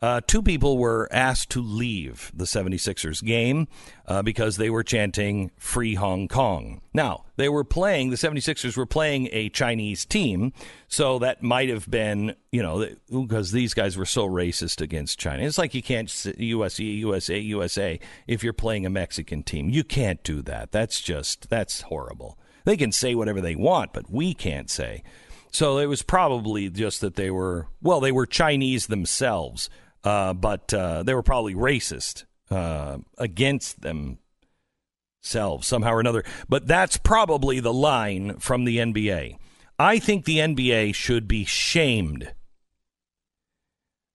uh, 0.00 0.20
two 0.26 0.42
people 0.42 0.78
were 0.78 1.08
asked 1.10 1.50
to 1.50 1.60
leave 1.60 2.30
the 2.32 2.44
76ers 2.44 3.22
game 3.24 3.66
uh, 4.06 4.22
because 4.22 4.56
they 4.56 4.70
were 4.70 4.84
chanting 4.84 5.50
Free 5.56 5.94
Hong 5.96 6.28
Kong. 6.28 6.80
Now, 6.94 7.24
they 7.36 7.48
were 7.48 7.64
playing, 7.64 8.10
the 8.10 8.16
76ers 8.16 8.76
were 8.76 8.86
playing 8.86 9.28
a 9.32 9.48
Chinese 9.48 10.04
team, 10.04 10.52
so 10.86 11.18
that 11.18 11.42
might 11.42 11.68
have 11.68 11.90
been, 11.90 12.36
you 12.52 12.62
know, 12.62 12.88
because 13.10 13.50
these 13.50 13.74
guys 13.74 13.96
were 13.96 14.06
so 14.06 14.28
racist 14.28 14.80
against 14.80 15.18
China. 15.18 15.42
It's 15.42 15.58
like 15.58 15.74
you 15.74 15.82
can't 15.82 16.08
USA, 16.38 16.84
USA, 16.84 17.38
USA 17.38 18.00
if 18.28 18.44
you're 18.44 18.52
playing 18.52 18.86
a 18.86 18.90
Mexican 18.90 19.42
team. 19.42 19.68
You 19.68 19.82
can't 19.82 20.22
do 20.22 20.42
that. 20.42 20.70
That's 20.70 21.00
just, 21.00 21.50
that's 21.50 21.82
horrible. 21.82 22.38
They 22.64 22.76
can 22.76 22.92
say 22.92 23.16
whatever 23.16 23.40
they 23.40 23.56
want, 23.56 23.92
but 23.92 24.08
we 24.08 24.32
can't 24.32 24.70
say. 24.70 25.02
So 25.50 25.78
it 25.78 25.86
was 25.86 26.02
probably 26.02 26.68
just 26.70 27.00
that 27.00 27.16
they 27.16 27.30
were, 27.30 27.66
well, 27.82 28.00
they 28.00 28.12
were 28.12 28.26
Chinese 28.26 28.86
themselves 28.86 29.68
uh, 30.04 30.34
but 30.34 30.72
uh, 30.72 31.02
they 31.02 31.14
were 31.14 31.22
probably 31.22 31.54
racist 31.54 32.24
uh, 32.50 32.98
against 33.16 33.80
themselves 33.80 35.66
somehow 35.66 35.92
or 35.92 36.00
another. 36.00 36.24
But 36.48 36.66
that's 36.66 36.96
probably 36.96 37.60
the 37.60 37.72
line 37.72 38.38
from 38.38 38.64
the 38.64 38.78
NBA. 38.78 39.36
I 39.78 39.98
think 39.98 40.24
the 40.24 40.38
NBA 40.38 40.94
should 40.94 41.28
be 41.28 41.44
shamed. 41.44 42.32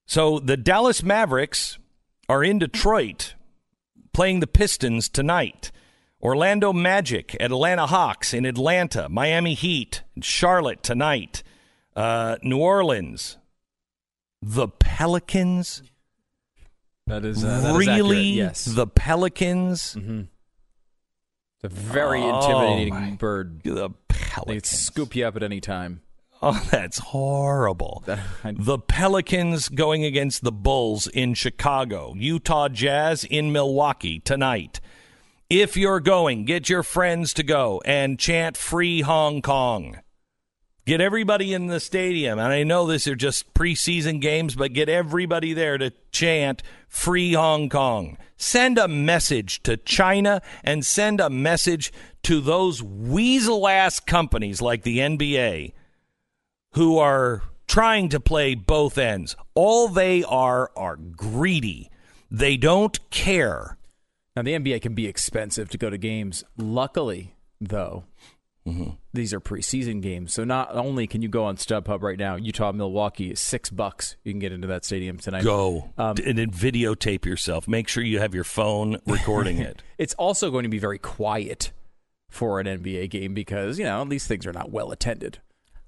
So 0.06 0.40
the 0.40 0.58
Dallas 0.58 1.02
Mavericks 1.04 1.80
are 2.28 2.44
in 2.44 2.60
Detroit 2.60 3.36
playing 4.13 4.40
the 4.40 4.48
Pistons 4.48 5.10
tonight. 5.10 5.72
Orlando 6.22 6.72
Magic, 6.72 7.36
Atlanta 7.42 7.86
Hawks 7.86 8.34
in 8.34 8.46
Atlanta, 8.46 9.10
Miami 9.10 9.56
Heat, 9.56 10.04
Charlotte 10.22 10.82
tonight, 10.82 11.44
uh, 11.98 12.38
New 12.42 12.60
Orleans, 12.60 13.38
the 14.44 14.68
Pelicans. 14.68 15.84
That 17.08 17.26
is 17.26 17.44
uh, 17.44 17.74
really 17.78 18.24
yes. 18.24 18.66
the 18.66 18.88
Pelicans. 18.88 19.96
Mm-hmm. 19.96 20.22
It's 21.56 21.64
a 21.64 21.70
very 21.70 22.22
oh, 22.22 22.40
intimidating 22.40 22.94
my, 22.94 23.12
bird. 23.12 23.62
The 23.64 23.92
Pelicans 24.08 24.70
they 24.70 24.76
scoop 24.76 25.16
you 25.16 25.26
up 25.26 25.36
at 25.36 25.44
any 25.44 25.62
time. 25.62 26.02
Oh, 26.42 26.62
that's 26.72 26.98
horrible. 26.98 28.04
the 28.44 28.78
Pelicans 28.78 29.70
going 29.70 30.04
against 30.04 30.44
the 30.44 30.52
Bulls 30.52 31.08
in 31.08 31.36
Chicago, 31.36 32.14
Utah 32.18 32.68
Jazz 32.68 33.24
in 33.24 33.54
Milwaukee 33.54 34.20
tonight. 34.20 34.82
If 35.50 35.78
you're 35.78 36.02
going, 36.02 36.44
get 36.44 36.68
your 36.68 36.84
friends 36.84 37.34
to 37.36 37.44
go 37.44 37.82
and 37.86 38.20
chant 38.20 38.58
Free 38.58 39.02
Hong 39.02 39.42
Kong. 39.42 40.00
Get 40.86 41.00
everybody 41.00 41.54
in 41.54 41.68
the 41.68 41.80
stadium. 41.80 42.40
And 42.40 42.52
I 42.52 42.63
know 42.63 42.86
this 42.86 43.08
are 43.08 43.16
just 43.16 43.54
preseason 43.54 44.20
games, 44.20 44.56
but 44.56 44.74
get 44.74 44.90
everybody 44.90 45.54
there 45.54 45.78
to 45.78 45.94
chant 46.12 46.62
Free 46.90 47.34
Hong 47.34 47.70
Kong. 47.70 48.18
Send 48.36 48.78
a 48.78 48.90
message 48.90 49.63
to 49.63 49.78
China 49.78 50.42
and 50.62 50.86
send 50.86 51.22
a 51.22 51.30
message 51.30 51.94
to 52.24 52.42
those 52.42 52.84
weasel 52.84 53.66
ass 53.66 54.02
companies 54.02 54.62
like 54.62 54.84
the 54.84 55.00
NBA 55.00 55.72
who 56.74 56.98
are 56.98 57.44
trying 57.66 58.10
to 58.10 58.20
play 58.20 58.54
both 58.54 58.98
ends. 58.98 59.38
All 59.56 59.88
they 59.88 60.24
are 60.25 60.70
are 60.75 60.98
greedy. 60.98 61.90
They 62.30 62.58
don't 62.58 63.10
care. 63.10 63.78
Now, 64.36 64.42
the 64.42 64.54
NBA 64.54 64.82
can 64.82 64.96
be 64.96 65.08
expensive 65.08 65.70
to 65.70 65.78
go 65.78 65.90
to 65.90 65.98
games. 65.98 66.44
Luckily, 66.58 67.36
though, 67.62 68.04
mm-hmm. 68.67 68.91
these 69.13 69.34
are 69.34 69.39
preseason 69.39 70.01
games. 70.01 70.34
So 70.34 70.43
not 70.43 70.75
only 70.75 71.08
can 71.08 71.22
you 71.22 71.29
go 71.29 71.46
on 71.46 71.58
StubHub 71.58 72.01
right 72.01 72.17
now, 72.17 72.36
Utah 72.36 72.72
Milwaukee 72.72 73.36
six 73.36 73.70
bucks. 73.70 74.15
You 74.24 74.34
can 74.34 74.39
get 74.39 74.51
into 74.51 74.67
that 74.67 74.86
stadium 74.86 75.17
tonight. 75.17 75.43
Go 75.43 75.91
um, 75.98 76.15
and 76.25 76.38
then 76.38 76.51
videotape 76.51 77.25
yourself. 77.25 77.67
Make 77.67 77.88
sure 77.88 78.03
you 78.03 78.20
have 78.20 78.34
your 78.34 78.43
phone 78.43 79.00
recording 79.08 79.60
it. 79.60 79.82
it's 79.98 80.13
also 80.15 80.51
going 80.51 80.63
to 80.63 80.70
be 80.70 80.79
very 80.79 81.00
quiet 81.00 81.72
for 82.29 82.60
an 82.60 82.65
NBA 82.65 83.10
game 83.10 83.34
because 83.34 83.77
you 83.77 83.86
know 83.86 84.03
these 84.05 84.25
things 84.25 84.46
are 84.48 84.53
not 84.53 84.72
well 84.72 84.91
attended. 84.91 85.39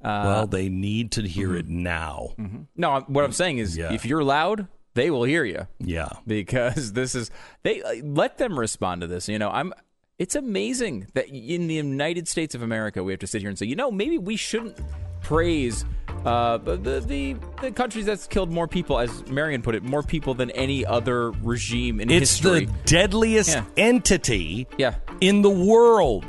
Uh, 0.01 0.21
well, 0.23 0.47
they 0.47 0.69
need 0.69 1.13
to 1.13 1.23
hear 1.23 1.49
mm-hmm. 1.49 1.57
it 1.57 1.67
now. 1.67 2.29
Mm-hmm. 2.37 2.61
No, 2.75 3.03
what 3.07 3.23
I'm 3.23 3.31
saying 3.31 3.57
is, 3.57 3.75
yeah. 3.75 3.91
if 3.91 4.05
you're 4.05 4.23
loud, 4.23 4.67
they 4.93 5.09
will 5.09 5.23
hear 5.23 5.43
you. 5.43 5.67
Yeah, 5.79 6.09
because 6.27 6.93
this 6.93 7.15
is 7.15 7.31
they 7.63 7.81
let 8.03 8.37
them 8.37 8.57
respond 8.59 9.01
to 9.01 9.07
this. 9.07 9.27
You 9.27 9.39
know, 9.39 9.49
I'm. 9.49 9.73
It's 10.17 10.35
amazing 10.35 11.07
that 11.13 11.27
in 11.27 11.67
the 11.67 11.73
United 11.73 12.29
States 12.29 12.55
of 12.55 12.61
America, 12.61 13.03
we 13.03 13.11
have 13.11 13.19
to 13.19 13.27
sit 13.27 13.41
here 13.41 13.49
and 13.49 13.59
say, 13.59 13.65
you 13.65 13.75
know, 13.75 13.91
maybe 13.91 14.17
we 14.17 14.37
shouldn't 14.37 14.79
praise 15.21 15.83
uh, 16.23 16.57
the, 16.57 16.77
the 17.01 17.35
the 17.61 17.71
countries 17.71 18.05
that's 18.05 18.25
killed 18.25 18.49
more 18.49 18.65
people, 18.65 18.97
as 18.97 19.27
Marion 19.27 19.61
put 19.61 19.75
it, 19.75 19.83
more 19.83 20.03
people 20.03 20.33
than 20.33 20.51
any 20.51 20.85
other 20.85 21.31
regime 21.31 21.99
in 21.99 22.09
it's 22.09 22.31
history. 22.31 22.63
It's 22.63 22.71
the 22.71 22.77
deadliest 22.85 23.49
yeah. 23.49 23.65
entity 23.75 24.67
yeah. 24.77 24.95
in 25.19 25.41
the 25.41 25.49
world. 25.49 26.27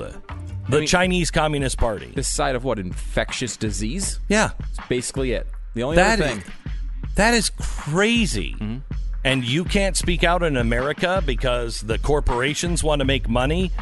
The 0.68 0.76
I 0.76 0.80
mean, 0.80 0.88
Chinese 0.88 1.30
Communist 1.30 1.78
Party. 1.78 2.10
This 2.12 2.26
side 2.26 2.56
of 2.56 2.64
what? 2.64 2.80
Infectious 2.80 3.56
disease? 3.56 4.18
Yeah. 4.28 4.50
That's 4.58 4.88
basically 4.88 5.30
it. 5.30 5.46
The 5.74 5.84
only 5.84 5.94
that 5.94 6.18
other 6.18 6.28
thing. 6.28 6.38
Is, 6.38 7.14
that 7.14 7.34
is 7.34 7.50
crazy. 7.50 8.56
Mm-hmm. 8.58 8.78
And 9.26 9.44
you 9.44 9.64
can't 9.64 9.96
speak 9.96 10.22
out 10.22 10.44
in 10.44 10.56
America 10.56 11.20
because 11.26 11.80
the 11.80 11.98
corporations 11.98 12.84
want 12.84 13.00
to 13.00 13.04
make 13.04 13.28
money. 13.28 13.72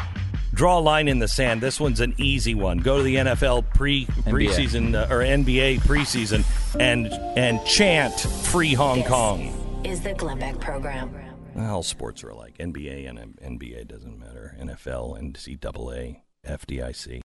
Draw 0.55 0.79
a 0.79 0.81
line 0.81 1.07
in 1.07 1.19
the 1.19 1.29
sand. 1.29 1.61
This 1.61 1.79
one's 1.79 2.01
an 2.01 2.15
easy 2.17 2.55
one. 2.55 2.79
Go 2.79 2.97
to 2.97 3.03
the 3.03 3.17
NFL 3.17 3.69
pre 3.75 4.07
preseason 4.07 4.95
uh, 4.95 5.13
or 5.13 5.19
NBA 5.19 5.81
preseason 5.81 6.47
and 6.81 7.09
and 7.37 7.63
chant 7.67 8.19
"Free 8.21 8.73
Hong 8.73 9.01
this 9.01 9.09
Kong." 9.09 9.83
Is 9.85 10.01
the 10.01 10.15
Glenn 10.15 10.39
Beck 10.39 10.59
program? 10.61 11.15
All 11.59 11.83
sports 11.83 12.25
are 12.25 12.31
alike. 12.31 12.57
NBA 12.57 13.07
and 13.07 13.19
NBA 13.37 13.87
doesn't 13.87 14.19
matter. 14.19 14.57
NFL, 14.59 15.21
NCAA. 15.21 16.23
FDIC. 16.49 17.21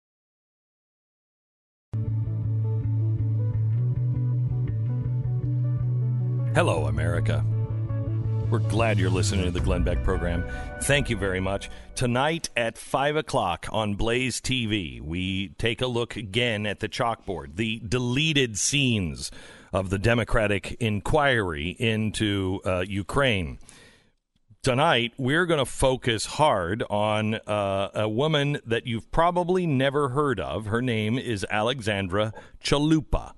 Hello, 6.54 6.86
America. 6.86 7.44
We're 8.50 8.60
glad 8.60 8.98
you're 8.98 9.10
listening 9.10 9.44
to 9.46 9.50
the 9.50 9.60
Glenn 9.60 9.82
Beck 9.82 10.04
program. 10.04 10.44
Thank 10.82 11.10
you 11.10 11.16
very 11.16 11.40
much. 11.40 11.68
Tonight 11.96 12.48
at 12.56 12.78
5 12.78 13.16
o'clock 13.16 13.66
on 13.72 13.94
Blaze 13.94 14.40
TV, 14.40 15.00
we 15.00 15.48
take 15.58 15.80
a 15.80 15.88
look 15.88 16.14
again 16.14 16.64
at 16.64 16.78
the 16.78 16.88
chalkboard, 16.88 17.56
the 17.56 17.80
deleted 17.80 18.56
scenes 18.56 19.32
of 19.72 19.90
the 19.90 19.98
Democratic 19.98 20.76
inquiry 20.78 21.70
into 21.70 22.60
uh, 22.64 22.84
Ukraine 22.86 23.58
tonight 24.66 25.12
we're 25.16 25.46
going 25.46 25.60
to 25.60 25.64
focus 25.64 26.26
hard 26.26 26.82
on 26.90 27.34
uh, 27.46 27.88
a 27.94 28.08
woman 28.08 28.58
that 28.66 28.84
you've 28.84 29.08
probably 29.12 29.64
never 29.64 30.08
heard 30.08 30.40
of. 30.40 30.66
Her 30.66 30.82
name 30.82 31.20
is 31.20 31.46
Alexandra 31.48 32.32
Chalupa. 32.64 33.30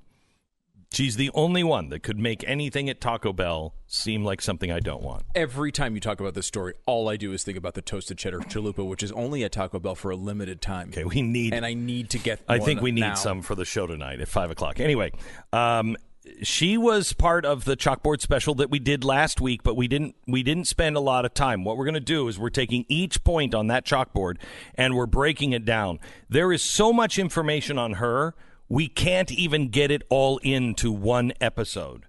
She's 0.90 1.16
the 1.16 1.30
only 1.34 1.62
one 1.62 1.90
that 1.90 2.02
could 2.02 2.18
make 2.18 2.42
anything 2.48 2.88
at 2.88 3.00
Taco 3.00 3.32
Bell 3.32 3.74
seem 3.86 4.24
like 4.24 4.40
something 4.40 4.72
I 4.72 4.80
don't 4.80 5.02
want. 5.02 5.24
Every 5.34 5.70
time 5.70 5.94
you 5.94 6.00
talk 6.00 6.18
about 6.18 6.34
this 6.34 6.46
story, 6.46 6.74
all 6.86 7.08
I 7.10 7.16
do 7.16 7.32
is 7.32 7.44
think 7.44 7.58
about 7.58 7.74
the 7.74 7.82
toasted 7.82 8.16
cheddar 8.16 8.40
chalupa, 8.40 8.86
which 8.86 9.02
is 9.02 9.12
only 9.12 9.44
at 9.44 9.52
Taco 9.52 9.78
Bell 9.78 9.94
for 9.94 10.10
a 10.10 10.16
limited 10.16 10.62
time. 10.62 10.88
Okay, 10.88 11.04
we 11.04 11.20
need, 11.20 11.52
and 11.52 11.66
I 11.66 11.74
need 11.74 12.10
to 12.10 12.18
get. 12.18 12.40
I 12.48 12.58
think 12.58 12.80
we 12.80 12.90
need 12.90 13.00
now. 13.00 13.14
some 13.14 13.42
for 13.42 13.54
the 13.54 13.66
show 13.66 13.86
tonight 13.86 14.20
at 14.20 14.28
five 14.28 14.50
o'clock. 14.50 14.80
Anyway, 14.80 15.12
um, 15.52 15.96
she 16.42 16.78
was 16.78 17.12
part 17.12 17.44
of 17.44 17.64
the 17.64 17.76
chalkboard 17.76 18.20
special 18.20 18.54
that 18.56 18.70
we 18.70 18.78
did 18.78 19.04
last 19.04 19.40
week, 19.40 19.62
but 19.62 19.76
we 19.76 19.88
didn't 19.88 20.14
we 20.26 20.42
didn't 20.42 20.66
spend 20.66 20.96
a 20.96 21.00
lot 21.00 21.24
of 21.24 21.34
time. 21.34 21.64
What 21.64 21.76
we're 21.76 21.84
going 21.84 21.94
to 21.94 22.00
do 22.00 22.28
is 22.28 22.38
we're 22.38 22.50
taking 22.50 22.84
each 22.88 23.22
point 23.24 23.54
on 23.54 23.66
that 23.68 23.84
chalkboard 23.84 24.36
and 24.74 24.94
we're 24.94 25.06
breaking 25.06 25.52
it 25.52 25.64
down. 25.64 25.98
There 26.28 26.52
is 26.52 26.62
so 26.62 26.92
much 26.92 27.18
information 27.18 27.78
on 27.78 27.94
her, 27.94 28.34
we 28.68 28.88
can't 28.88 29.30
even 29.32 29.68
get 29.68 29.90
it 29.90 30.02
all 30.10 30.38
into 30.38 30.90
one 30.92 31.32
episode 31.40 32.06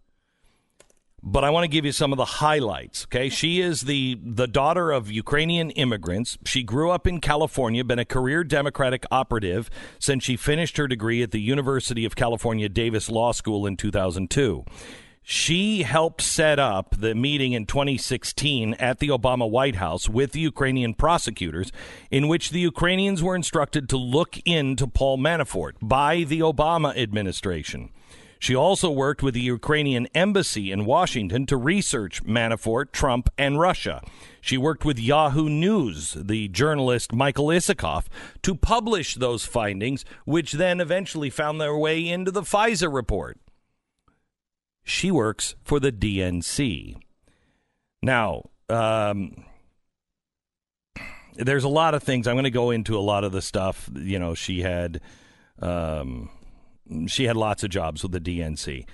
but 1.22 1.44
I 1.44 1.50
want 1.50 1.64
to 1.64 1.68
give 1.68 1.86
you 1.86 1.92
some 1.92 2.12
of 2.14 2.18
the 2.18 2.26
highlights. 2.26 3.06
Okay, 3.06 3.30
she 3.30 3.62
is 3.62 3.82
the 3.82 4.18
the 4.24 4.48
daughter 4.48 4.92
of 4.92 5.12
Ukrainian 5.12 5.72
immigrants. 5.72 6.38
She 6.46 6.64
grew 6.64 6.92
up 6.92 7.06
in 7.08 7.20
California, 7.20 7.84
been 7.84 8.00
a 8.00 8.06
career 8.06 8.44
Democratic 8.44 9.06
operative 9.12 9.70
since 10.00 10.24
she 10.24 10.38
finished 10.38 10.78
her 10.78 10.88
degree 10.88 11.22
at 11.22 11.32
the 11.32 11.42
University 11.42 12.06
of 12.06 12.16
California 12.16 12.70
Davis 12.70 13.10
Law 13.10 13.32
School 13.32 13.66
in 13.66 13.78
2002. 13.78 14.64
She 15.22 15.84
helped 15.84 16.22
set 16.22 16.58
up 16.58 16.96
the 16.98 17.14
meeting 17.14 17.54
in 17.54 17.66
2016 17.66 18.74
at 18.76 19.00
the 19.00 19.10
Obama 19.10 19.50
White 19.50 19.76
House 19.76 20.10
with 20.10 20.32
the 20.32 20.40
Ukrainian 20.40 20.94
prosecutors, 20.94 21.72
in 22.10 22.28
which 22.28 22.50
the 22.50 22.60
Ukrainians 22.60 23.22
were 23.22 23.36
instructed 23.36 23.90
to 23.90 23.98
look 23.98 24.38
into 24.46 24.88
Paul 24.88 25.18
Manafort 25.18 25.74
by 25.82 26.24
the 26.24 26.40
Obama 26.40 26.98
administration. 26.98 27.90
She 28.42 28.56
also 28.56 28.90
worked 28.90 29.22
with 29.22 29.34
the 29.34 29.42
Ukrainian 29.42 30.08
embassy 30.16 30.72
in 30.72 30.86
Washington 30.86 31.46
to 31.48 31.58
research 31.58 32.24
Manafort, 32.24 32.94
Trump, 32.94 33.30
and 33.38 33.60
Russia. 33.60 34.02
She 34.40 34.58
worked 34.58 34.86
with 34.86 34.98
Yahoo 34.98 35.50
News, 35.50 36.16
the 36.18 36.48
journalist 36.48 37.12
Michael 37.12 37.48
Isikoff, 37.48 38.06
to 38.44 38.56
publish 38.56 39.16
those 39.16 39.44
findings, 39.46 40.06
which 40.24 40.54
then 40.54 40.80
eventually 40.80 41.30
found 41.30 41.60
their 41.60 41.76
way 41.76 42.08
into 42.08 42.32
the 42.32 42.44
FISA 42.44 42.92
report. 42.92 43.38
She 44.84 45.12
works 45.12 45.56
for 45.64 45.80
the 45.80 45.92
DNC. 45.92 46.98
Now, 48.02 48.50
um, 48.70 49.46
there's 51.36 51.64
a 51.64 51.70
lot 51.70 51.94
of 51.94 52.04
things. 52.04 52.28
I'm 52.28 52.36
going 52.36 52.44
to 52.44 52.50
go 52.50 52.72
into 52.72 52.98
a 52.98 53.02
lot 53.02 53.24
of 53.24 53.32
the 53.32 53.42
stuff. 53.42 53.90
You 53.96 54.20
know, 54.20 54.34
she 54.34 54.62
had. 54.62 55.02
Um, 55.62 56.30
she 57.08 57.26
had 57.26 57.38
lots 57.38 57.64
of 57.64 57.70
jobs 57.70 58.02
with 58.04 58.12
the 58.12 58.20
DNC. 58.20 58.86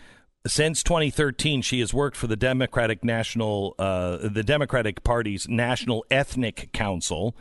Since 0.48 0.84
2013, 0.84 1.62
she 1.62 1.80
has 1.80 1.94
worked 1.94 2.16
for 2.16 2.28
the 2.28 2.36
Democratic 2.36 3.04
National, 3.04 3.74
uh, 3.80 4.18
the 4.18 4.44
Democratic 4.44 5.04
Party's 5.04 5.48
National 5.48 6.06
Ethnic 6.12 6.72
Council. 6.72 7.36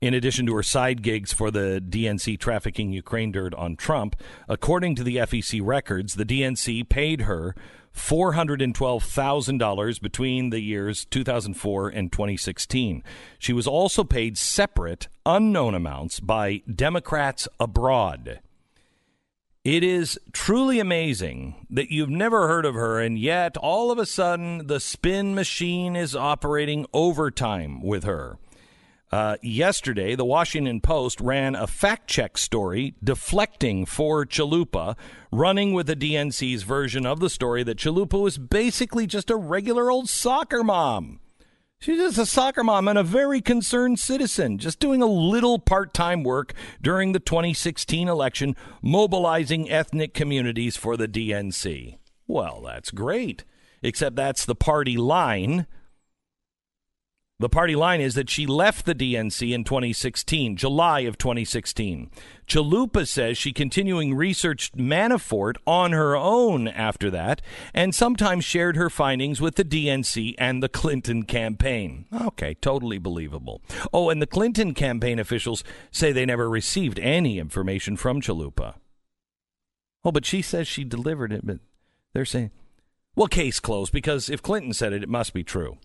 In 0.00 0.14
addition 0.14 0.46
to 0.46 0.54
her 0.54 0.62
side 0.62 1.02
gigs 1.02 1.32
for 1.32 1.50
the 1.50 1.82
DNC 1.86 2.38
trafficking 2.38 2.92
Ukraine 2.92 3.32
dirt 3.32 3.52
on 3.54 3.74
Trump, 3.74 4.14
according 4.48 4.94
to 4.94 5.02
the 5.02 5.16
FEC 5.16 5.60
records, 5.62 6.14
the 6.14 6.24
DNC 6.24 6.88
paid 6.88 7.22
her 7.22 7.56
$412,000 7.98 10.00
between 10.00 10.50
the 10.50 10.60
years 10.60 11.04
2004 11.06 11.88
and 11.88 12.12
2016. 12.12 13.02
She 13.38 13.52
was 13.52 13.66
also 13.66 14.04
paid 14.04 14.38
separate, 14.38 15.08
unknown 15.26 15.74
amounts 15.74 16.20
by 16.20 16.62
Democrats 16.72 17.48
abroad. 17.60 18.38
It 19.64 19.82
is 19.82 20.18
truly 20.32 20.78
amazing 20.80 21.66
that 21.68 21.90
you've 21.90 22.08
never 22.08 22.48
heard 22.48 22.64
of 22.64 22.74
her, 22.74 22.98
and 23.00 23.18
yet 23.18 23.58
all 23.58 23.90
of 23.90 23.98
a 23.98 24.06
sudden 24.06 24.68
the 24.68 24.80
spin 24.80 25.34
machine 25.34 25.94
is 25.96 26.16
operating 26.16 26.86
overtime 26.94 27.82
with 27.82 28.04
her. 28.04 28.38
Uh, 29.10 29.36
yesterday, 29.42 30.14
the 30.14 30.24
Washington 30.24 30.80
Post 30.80 31.20
ran 31.20 31.54
a 31.54 31.66
fact 31.66 32.08
check 32.08 32.36
story 32.36 32.94
deflecting 33.02 33.86
for 33.86 34.26
Chalupa, 34.26 34.96
running 35.32 35.72
with 35.72 35.86
the 35.86 35.96
DNC's 35.96 36.62
version 36.62 37.06
of 37.06 37.18
the 37.18 37.30
story 37.30 37.62
that 37.62 37.78
Chalupa 37.78 38.20
was 38.20 38.36
basically 38.36 39.06
just 39.06 39.30
a 39.30 39.36
regular 39.36 39.90
old 39.90 40.10
soccer 40.10 40.62
mom. 40.62 41.20
She's 41.80 41.98
just 41.98 42.18
a 42.18 42.26
soccer 42.26 42.64
mom 42.64 42.88
and 42.88 42.98
a 42.98 43.04
very 43.04 43.40
concerned 43.40 43.98
citizen, 43.98 44.58
just 44.58 44.80
doing 44.80 45.00
a 45.00 45.06
little 45.06 45.58
part 45.58 45.94
time 45.94 46.22
work 46.22 46.52
during 46.82 47.12
the 47.12 47.20
2016 47.20 48.08
election, 48.08 48.56
mobilizing 48.82 49.70
ethnic 49.70 50.12
communities 50.12 50.76
for 50.76 50.96
the 50.96 51.08
DNC. 51.08 51.96
Well, 52.26 52.62
that's 52.62 52.90
great, 52.90 53.44
except 53.80 54.16
that's 54.16 54.44
the 54.44 54.56
party 54.56 54.96
line. 54.98 55.66
The 57.40 57.48
party 57.48 57.76
line 57.76 58.00
is 58.00 58.14
that 58.14 58.28
she 58.28 58.46
left 58.46 58.84
the 58.84 58.96
DNC 58.96 59.54
in 59.54 59.62
2016, 59.62 60.56
July 60.56 61.00
of 61.00 61.16
2016. 61.18 62.10
Chalupa 62.48 63.06
says 63.06 63.38
she 63.38 63.52
continuing 63.52 64.16
researched 64.16 64.76
Manafort 64.76 65.54
on 65.64 65.92
her 65.92 66.16
own 66.16 66.66
after 66.66 67.12
that 67.12 67.40
and 67.72 67.94
sometimes 67.94 68.44
shared 68.44 68.76
her 68.76 68.90
findings 68.90 69.40
with 69.40 69.54
the 69.54 69.64
DNC 69.64 70.34
and 70.36 70.60
the 70.60 70.68
Clinton 70.68 71.22
campaign. 71.22 72.06
Okay, 72.12 72.54
totally 72.54 72.98
believable. 72.98 73.62
Oh, 73.92 74.10
and 74.10 74.20
the 74.20 74.26
Clinton 74.26 74.74
campaign 74.74 75.20
officials 75.20 75.62
say 75.92 76.10
they 76.10 76.26
never 76.26 76.50
received 76.50 76.98
any 76.98 77.38
information 77.38 77.96
from 77.96 78.20
Chalupa. 78.20 78.74
Oh, 80.04 80.10
but 80.10 80.26
she 80.26 80.42
says 80.42 80.66
she 80.66 80.82
delivered 80.82 81.32
it, 81.32 81.46
but 81.46 81.60
they're 82.14 82.24
saying, 82.24 82.50
well, 83.14 83.28
case 83.28 83.60
closed 83.60 83.92
because 83.92 84.28
if 84.28 84.42
Clinton 84.42 84.72
said 84.72 84.92
it, 84.92 85.04
it 85.04 85.08
must 85.08 85.32
be 85.32 85.44
true. 85.44 85.78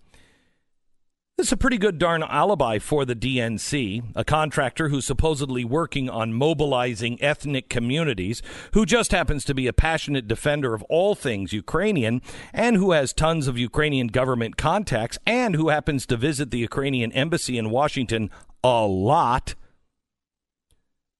This 1.36 1.48
is 1.48 1.52
a 1.52 1.56
pretty 1.56 1.78
good 1.78 1.98
darn 1.98 2.22
alibi 2.22 2.78
for 2.78 3.04
the 3.04 3.16
DNC, 3.16 4.12
a 4.14 4.24
contractor 4.24 4.88
who's 4.88 5.04
supposedly 5.04 5.64
working 5.64 6.08
on 6.08 6.32
mobilizing 6.32 7.20
ethnic 7.20 7.68
communities, 7.68 8.40
who 8.72 8.86
just 8.86 9.10
happens 9.10 9.44
to 9.44 9.54
be 9.54 9.66
a 9.66 9.72
passionate 9.72 10.28
defender 10.28 10.74
of 10.74 10.84
all 10.84 11.16
things 11.16 11.52
Ukrainian, 11.52 12.22
and 12.52 12.76
who 12.76 12.92
has 12.92 13.12
tons 13.12 13.48
of 13.48 13.58
Ukrainian 13.58 14.06
government 14.06 14.56
contacts, 14.56 15.18
and 15.26 15.56
who 15.56 15.70
happens 15.70 16.06
to 16.06 16.16
visit 16.16 16.52
the 16.52 16.58
Ukrainian 16.58 17.10
embassy 17.10 17.58
in 17.58 17.68
Washington 17.68 18.30
a 18.62 18.86
lot. 18.86 19.56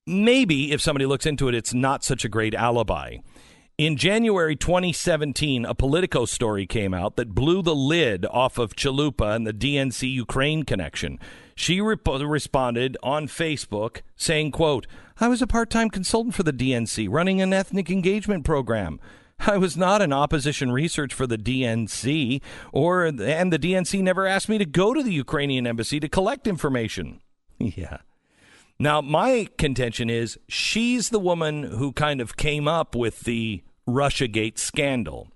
Maybe 0.06 0.70
if 0.70 0.80
somebody 0.80 1.06
looks 1.06 1.26
into 1.26 1.48
it, 1.48 1.56
it's 1.56 1.74
not 1.74 2.04
such 2.04 2.24
a 2.24 2.28
great 2.28 2.54
alibi. 2.54 3.16
In 3.76 3.96
January 3.96 4.54
2017, 4.54 5.64
a 5.64 5.74
Politico 5.74 6.26
story 6.26 6.64
came 6.64 6.94
out 6.94 7.16
that 7.16 7.34
blew 7.34 7.60
the 7.60 7.74
lid 7.74 8.24
off 8.26 8.56
of 8.56 8.76
Chalupa 8.76 9.34
and 9.34 9.44
the 9.44 9.52
DNC 9.52 10.08
Ukraine 10.12 10.62
connection. 10.62 11.18
She 11.56 11.80
responded 11.80 12.96
on 13.02 13.26
Facebook 13.26 14.02
saying, 14.14 14.52
quote, 14.52 14.86
I 15.18 15.26
was 15.26 15.42
a 15.42 15.48
part-time 15.48 15.90
consultant 15.90 16.36
for 16.36 16.44
the 16.44 16.52
DNC 16.52 17.08
running 17.10 17.42
an 17.42 17.52
ethnic 17.52 17.90
engagement 17.90 18.44
program. 18.44 19.00
I 19.40 19.56
was 19.56 19.76
not 19.76 20.02
an 20.02 20.12
opposition 20.12 20.70
research 20.70 21.12
for 21.12 21.26
the 21.26 21.36
DNC 21.36 22.40
or 22.70 23.06
and 23.06 23.18
the 23.52 23.58
DNC 23.58 24.00
never 24.04 24.24
asked 24.24 24.48
me 24.48 24.58
to 24.58 24.64
go 24.64 24.94
to 24.94 25.02
the 25.02 25.12
Ukrainian 25.12 25.66
embassy 25.66 25.98
to 25.98 26.08
collect 26.08 26.46
information. 26.46 27.20
Yeah. 27.58 27.98
Now, 28.78 29.00
my 29.00 29.48
contention 29.56 30.10
is 30.10 30.38
she's 30.48 31.10
the 31.10 31.20
woman 31.20 31.62
who 31.62 31.92
kind 31.92 32.20
of 32.20 32.36
came 32.36 32.66
up 32.66 32.94
with 32.94 33.20
the 33.20 33.62
Russiagate 33.88 34.58
scandal. 34.58 35.28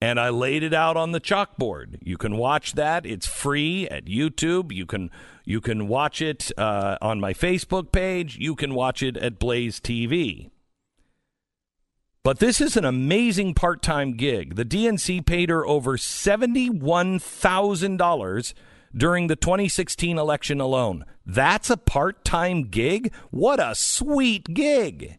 And 0.00 0.20
I 0.20 0.28
laid 0.28 0.62
it 0.62 0.74
out 0.74 0.98
on 0.98 1.12
the 1.12 1.20
chalkboard. 1.20 1.98
You 2.02 2.18
can 2.18 2.36
watch 2.36 2.74
that. 2.74 3.06
It's 3.06 3.26
free 3.26 3.88
at 3.88 4.04
YouTube. 4.04 4.70
You 4.70 4.84
can 4.84 5.10
you 5.46 5.60
can 5.62 5.88
watch 5.88 6.20
it 6.20 6.52
uh, 6.58 6.98
on 7.00 7.18
my 7.18 7.32
Facebook 7.32 7.92
page. 7.92 8.36
You 8.36 8.54
can 8.54 8.74
watch 8.74 9.02
it 9.02 9.16
at 9.16 9.38
Blaze 9.38 9.80
TV. 9.80 10.50
But 12.22 12.40
this 12.40 12.60
is 12.60 12.76
an 12.76 12.84
amazing 12.84 13.54
part-time 13.54 14.16
gig. 14.16 14.56
The 14.56 14.64
DNC 14.64 15.24
paid 15.24 15.48
her 15.48 15.66
over 15.66 15.96
seventy-one 15.96 17.18
thousand 17.18 17.96
dollars 17.96 18.54
during 18.96 19.26
the 19.26 19.36
2016 19.36 20.18
election 20.18 20.60
alone. 20.60 21.04
That's 21.24 21.70
a 21.70 21.76
part 21.76 22.24
time 22.24 22.64
gig? 22.64 23.12
What 23.30 23.60
a 23.60 23.74
sweet 23.74 24.54
gig! 24.54 25.18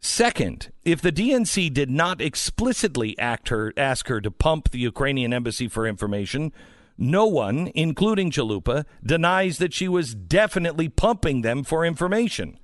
Second, 0.00 0.70
if 0.84 1.00
the 1.00 1.10
DNC 1.10 1.72
did 1.72 1.88
not 1.88 2.20
explicitly 2.20 3.16
her, 3.18 3.72
ask 3.76 4.08
her 4.08 4.20
to 4.20 4.30
pump 4.30 4.70
the 4.70 4.78
Ukrainian 4.78 5.32
embassy 5.32 5.66
for 5.66 5.86
information, 5.86 6.52
no 6.98 7.24
one, 7.24 7.70
including 7.74 8.30
Chalupa, 8.30 8.84
denies 9.02 9.56
that 9.58 9.72
she 9.72 9.88
was 9.88 10.14
definitely 10.14 10.90
pumping 10.90 11.40
them 11.40 11.64
for 11.64 11.86
information 11.86 12.58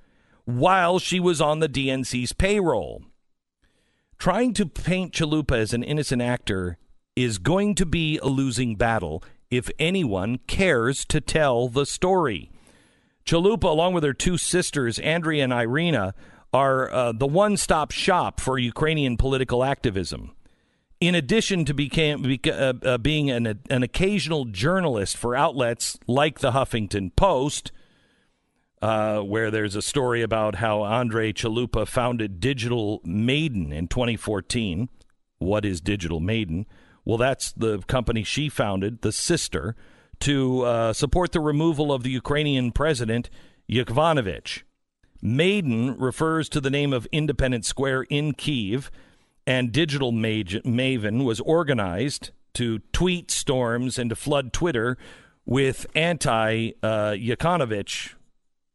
while 0.45 0.99
she 0.99 1.19
was 1.19 1.41
on 1.41 1.59
the 1.59 1.67
DNC's 1.67 2.31
payroll. 2.31 3.03
Trying 4.19 4.53
to 4.53 4.67
paint 4.67 5.13
Chalupa 5.13 5.57
as 5.57 5.73
an 5.73 5.81
innocent 5.81 6.21
actor 6.21 6.77
is 7.15 7.39
going 7.39 7.73
to 7.75 7.87
be 7.87 8.19
a 8.19 8.27
losing 8.27 8.75
battle 8.75 9.23
if 9.51 9.69
anyone 9.77 10.39
cares 10.47 11.05
to 11.05 11.21
tell 11.21 11.67
the 11.67 11.85
story. 11.85 12.49
Chalupa, 13.25 13.65
along 13.65 13.93
with 13.93 14.03
her 14.03 14.13
two 14.13 14.37
sisters, 14.37 14.97
Andrea 14.99 15.43
and 15.43 15.53
Irina, 15.53 16.15
are 16.53 16.91
uh, 16.91 17.11
the 17.11 17.27
one 17.27 17.57
stop 17.57 17.91
shop 17.91 18.39
for 18.39 18.57
Ukrainian 18.57 19.17
political 19.17 19.63
activism. 19.63 20.31
In 20.99 21.15
addition 21.15 21.65
to 21.65 21.73
became, 21.73 22.39
uh, 22.45 22.73
uh, 22.83 22.97
being 22.97 23.29
an, 23.31 23.59
an 23.69 23.83
occasional 23.83 24.45
journalist 24.45 25.17
for 25.17 25.35
outlets 25.35 25.97
like 26.07 26.39
the 26.39 26.51
Huffington 26.51 27.15
Post, 27.15 27.71
uh, 28.81 29.19
where 29.19 29.51
there's 29.51 29.75
a 29.75 29.81
story 29.81 30.21
about 30.21 30.55
how 30.55 30.83
Andrea 30.83 31.33
Chalupa 31.33 31.87
founded 31.87 32.39
Digital 32.39 33.01
Maidan 33.03 33.71
in 33.71 33.87
2014. 33.87 34.89
What 35.39 35.65
is 35.65 35.81
Digital 35.81 36.19
Maidan? 36.19 36.65
Well, 37.05 37.17
that's 37.17 37.51
the 37.51 37.79
company 37.79 38.23
she 38.23 38.49
founded, 38.49 39.01
the 39.01 39.11
sister, 39.11 39.75
to 40.21 40.61
uh, 40.61 40.93
support 40.93 41.31
the 41.31 41.39
removal 41.39 41.91
of 41.91 42.03
the 42.03 42.11
Ukrainian 42.11 42.71
president, 42.71 43.29
Yanukovych. 43.69 44.63
Maidan 45.21 45.97
refers 45.99 46.49
to 46.49 46.61
the 46.61 46.69
name 46.69 46.93
of 46.93 47.07
Independence 47.11 47.67
Square 47.67 48.03
in 48.03 48.33
Kiev, 48.33 48.91
and 49.45 49.71
Digital 49.71 50.11
Maidan 50.11 51.23
was 51.23 51.39
organized 51.41 52.31
to 52.53 52.79
tweet 52.91 53.31
storms 53.31 53.97
and 53.97 54.09
to 54.09 54.15
flood 54.15 54.53
Twitter 54.53 54.97
with 55.45 55.85
anti 55.95 56.71
uh, 56.83 57.15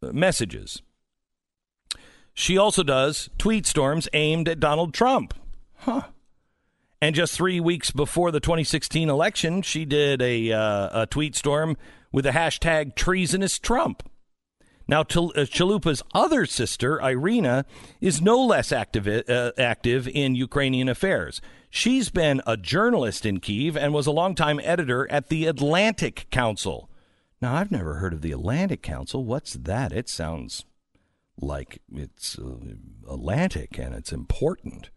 messages. 0.03 0.83
She 2.35 2.59
also 2.59 2.83
does 2.83 3.31
tweet 3.39 3.67
storms 3.67 4.09
aimed 4.13 4.49
at 4.49 4.61
Donald 4.61 4.93
Trump. 4.93 5.35
Huh. 5.79 6.03
And 7.01 7.15
just 7.15 7.35
three 7.35 7.61
weeks 7.61 7.91
before 7.91 8.31
the 8.31 8.41
2016 8.41 9.09
election, 9.11 9.63
she 9.63 9.85
did 9.85 10.23
a, 10.23 10.53
uh, 10.53 11.03
a 11.03 11.07
tweet 11.07 11.37
storm 11.37 11.77
with 12.11 12.25
the 12.25 12.31
hashtag 12.31 12.95
treasonous 12.95 13.59
Trump. 13.59 14.03
Now, 14.89 15.01
uh, 15.01 15.05
Chalupa's 15.05 16.03
other 16.15 16.47
sister, 16.47 17.01
Irina, 17.03 17.67
is 18.01 18.23
no 18.23 18.43
less 18.45 18.71
active, 18.71 19.07
uh, 19.07 19.53
active 19.59 20.07
in 20.09 20.37
Ukrainian 20.37 20.89
affairs. 20.89 21.41
She's 21.69 22.09
been 22.09 22.41
a 22.47 22.57
journalist 22.57 23.27
in 23.27 23.41
Kiev 23.41 23.77
and 23.77 23.93
was 23.93 24.07
a 24.07 24.13
longtime 24.13 24.61
editor 24.63 25.11
at 25.11 25.29
the 25.29 25.47
Atlantic 25.47 26.27
Council. 26.31 26.89
Now, 27.43 27.57
I've 27.57 27.73
never 27.73 27.95
heard 27.95 28.15
of 28.15 28.23
the 28.23 28.33
Atlantic 28.33 28.81
Council. 28.81 29.25
What's 29.25 29.55
that? 29.55 29.93
It 29.93 30.09
sounds 30.09 30.65
like 31.39 31.83
it's 31.93 32.39
uh, 32.39 32.55
Atlantic 33.11 33.79
and 33.79 33.95
it's 33.95 34.13
important. 34.13 34.91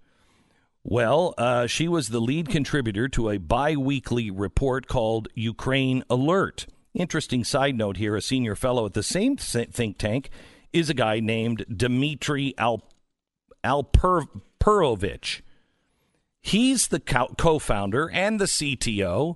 Well, 0.83 1.33
uh, 1.37 1.67
she 1.67 1.87
was 1.87 2.09
the 2.09 2.21
lead 2.21 2.49
contributor 2.49 3.07
to 3.09 3.29
a 3.29 3.37
bi 3.37 3.75
weekly 3.75 4.31
report 4.31 4.87
called 4.87 5.27
Ukraine 5.35 6.03
Alert. 6.09 6.67
Interesting 6.93 7.43
side 7.43 7.75
note 7.75 7.97
here 7.97 8.15
a 8.15 8.21
senior 8.21 8.55
fellow 8.55 8.85
at 8.85 8.93
the 8.93 9.03
same 9.03 9.37
think 9.37 9.97
tank 9.97 10.29
is 10.71 10.89
a 10.89 10.93
guy 10.93 11.19
named 11.19 11.65
Dmitry 11.75 12.53
Al- 12.57 12.83
Alperovich. 13.63 15.41
He's 16.41 16.87
the 16.87 16.99
co 16.99 17.59
founder 17.59 18.09
and 18.09 18.39
the 18.39 18.45
CTO 18.45 19.35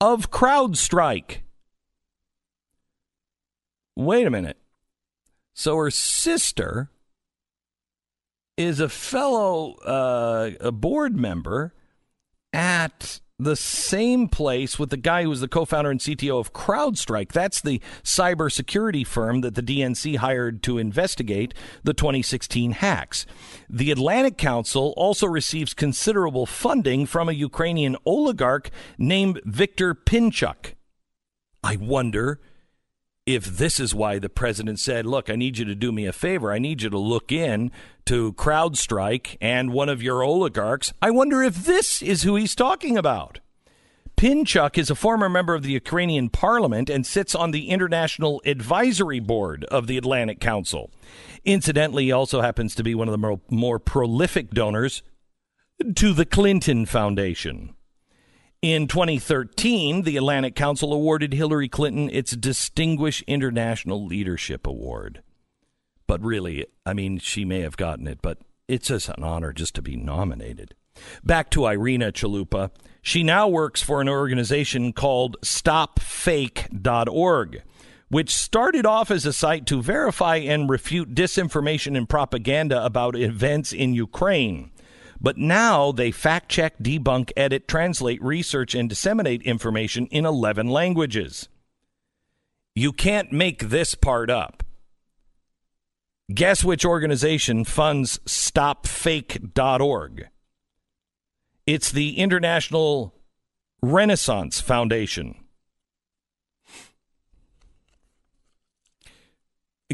of 0.00 0.30
CrowdStrike. 0.30 1.42
Wait 3.94 4.26
a 4.26 4.30
minute. 4.30 4.56
So 5.52 5.76
her 5.76 5.90
sister 5.90 6.90
is 8.60 8.78
a 8.78 8.88
fellow 8.88 9.72
uh, 9.86 10.50
a 10.60 10.70
board 10.70 11.16
member 11.16 11.72
at 12.52 13.20
the 13.38 13.56
same 13.56 14.28
place 14.28 14.78
with 14.78 14.90
the 14.90 14.98
guy 14.98 15.22
who 15.22 15.30
was 15.30 15.40
the 15.40 15.48
co-founder 15.48 15.90
and 15.90 15.98
CTO 15.98 16.38
of 16.38 16.52
CrowdStrike. 16.52 17.32
That's 17.32 17.62
the 17.62 17.80
cybersecurity 18.02 19.06
firm 19.06 19.40
that 19.40 19.54
the 19.54 19.62
DNC 19.62 20.16
hired 20.16 20.62
to 20.64 20.76
investigate 20.76 21.54
the 21.82 21.94
2016 21.94 22.72
hacks. 22.72 23.24
The 23.70 23.90
Atlantic 23.90 24.36
Council 24.36 24.92
also 24.94 25.26
receives 25.26 25.72
considerable 25.72 26.44
funding 26.44 27.06
from 27.06 27.30
a 27.30 27.32
Ukrainian 27.32 27.96
oligarch 28.04 28.70
named 28.98 29.40
Viktor 29.46 29.94
Pinchuk. 29.94 30.74
I 31.64 31.76
wonder 31.76 32.40
if 33.26 33.44
this 33.44 33.78
is 33.78 33.94
why 33.94 34.18
the 34.18 34.28
president 34.28 34.80
said, 34.80 35.06
Look, 35.06 35.30
I 35.30 35.36
need 35.36 35.58
you 35.58 35.64
to 35.66 35.74
do 35.74 35.92
me 35.92 36.06
a 36.06 36.12
favor. 36.12 36.52
I 36.52 36.58
need 36.58 36.82
you 36.82 36.90
to 36.90 36.98
look 36.98 37.30
in 37.30 37.70
to 38.06 38.32
CrowdStrike 38.34 39.36
and 39.40 39.72
one 39.72 39.88
of 39.88 40.02
your 40.02 40.22
oligarchs. 40.22 40.92
I 41.00 41.10
wonder 41.10 41.42
if 41.42 41.64
this 41.64 42.02
is 42.02 42.22
who 42.22 42.36
he's 42.36 42.54
talking 42.54 42.96
about. 42.96 43.40
Pinchuk 44.16 44.76
is 44.76 44.90
a 44.90 44.94
former 44.94 45.30
member 45.30 45.54
of 45.54 45.62
the 45.62 45.72
Ukrainian 45.72 46.28
parliament 46.28 46.90
and 46.90 47.06
sits 47.06 47.34
on 47.34 47.52
the 47.52 47.70
International 47.70 48.42
Advisory 48.44 49.20
Board 49.20 49.64
of 49.64 49.86
the 49.86 49.96
Atlantic 49.96 50.40
Council. 50.40 50.90
Incidentally, 51.46 52.04
he 52.04 52.12
also 52.12 52.42
happens 52.42 52.74
to 52.74 52.82
be 52.82 52.94
one 52.94 53.08
of 53.08 53.12
the 53.12 53.18
more, 53.18 53.40
more 53.48 53.78
prolific 53.78 54.50
donors 54.50 55.02
to 55.94 56.12
the 56.12 56.26
Clinton 56.26 56.84
Foundation. 56.84 57.74
In 58.62 58.88
2013, 58.88 60.02
the 60.02 60.18
Atlantic 60.18 60.54
Council 60.54 60.92
awarded 60.92 61.32
Hillary 61.32 61.66
Clinton 61.66 62.10
its 62.10 62.36
Distinguished 62.36 63.24
International 63.26 64.04
Leadership 64.04 64.66
Award. 64.66 65.22
But 66.06 66.20
really, 66.20 66.66
I 66.84 66.92
mean, 66.92 67.20
she 67.20 67.46
may 67.46 67.60
have 67.60 67.78
gotten 67.78 68.06
it, 68.06 68.18
but 68.20 68.36
it's 68.68 68.88
just 68.88 69.08
an 69.08 69.24
honor 69.24 69.54
just 69.54 69.74
to 69.76 69.82
be 69.82 69.96
nominated. 69.96 70.74
Back 71.24 71.48
to 71.52 71.64
Irina 71.64 72.12
Chalupa. 72.12 72.70
She 73.00 73.22
now 73.22 73.48
works 73.48 73.80
for 73.80 74.02
an 74.02 74.10
organization 74.10 74.92
called 74.92 75.38
StopFake.org, 75.40 77.62
which 78.10 78.36
started 78.36 78.84
off 78.84 79.10
as 79.10 79.24
a 79.24 79.32
site 79.32 79.64
to 79.68 79.80
verify 79.80 80.36
and 80.36 80.68
refute 80.68 81.14
disinformation 81.14 81.96
and 81.96 82.06
propaganda 82.06 82.84
about 82.84 83.16
events 83.16 83.72
in 83.72 83.94
Ukraine. 83.94 84.70
But 85.20 85.36
now 85.36 85.92
they 85.92 86.10
fact 86.10 86.48
check, 86.48 86.78
debunk, 86.78 87.30
edit, 87.36 87.68
translate, 87.68 88.22
research, 88.22 88.74
and 88.74 88.88
disseminate 88.88 89.42
information 89.42 90.06
in 90.06 90.24
11 90.24 90.68
languages. 90.68 91.48
You 92.74 92.92
can't 92.92 93.30
make 93.30 93.68
this 93.68 93.94
part 93.94 94.30
up. 94.30 94.62
Guess 96.32 96.64
which 96.64 96.84
organization 96.84 97.64
funds 97.64 98.18
StopFake.org? 98.20 100.28
It's 101.66 101.92
the 101.92 102.18
International 102.18 103.14
Renaissance 103.82 104.60
Foundation. 104.60 105.44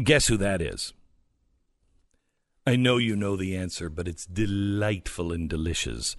Guess 0.01 0.27
who 0.27 0.37
that 0.37 0.61
is? 0.61 0.93
I 2.67 2.75
know 2.75 2.97
you 2.97 3.15
know 3.15 3.37
the 3.37 3.55
answer, 3.55 3.89
but 3.89 4.09
it's 4.09 4.25
delightful 4.25 5.31
and 5.31 5.49
delicious 5.49 6.17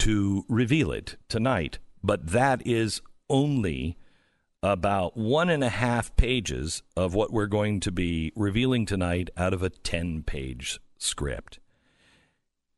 to 0.00 0.44
reveal 0.46 0.92
it 0.92 1.16
tonight. 1.30 1.78
But 2.04 2.26
that 2.26 2.60
is 2.66 3.00
only 3.30 3.96
about 4.62 5.16
one 5.16 5.48
and 5.48 5.64
a 5.64 5.70
half 5.70 6.14
pages 6.16 6.82
of 6.94 7.14
what 7.14 7.32
we're 7.32 7.46
going 7.46 7.80
to 7.80 7.90
be 7.90 8.34
revealing 8.36 8.84
tonight 8.84 9.30
out 9.34 9.54
of 9.54 9.62
a 9.62 9.70
10 9.70 10.24
page 10.24 10.78
script. 10.98 11.58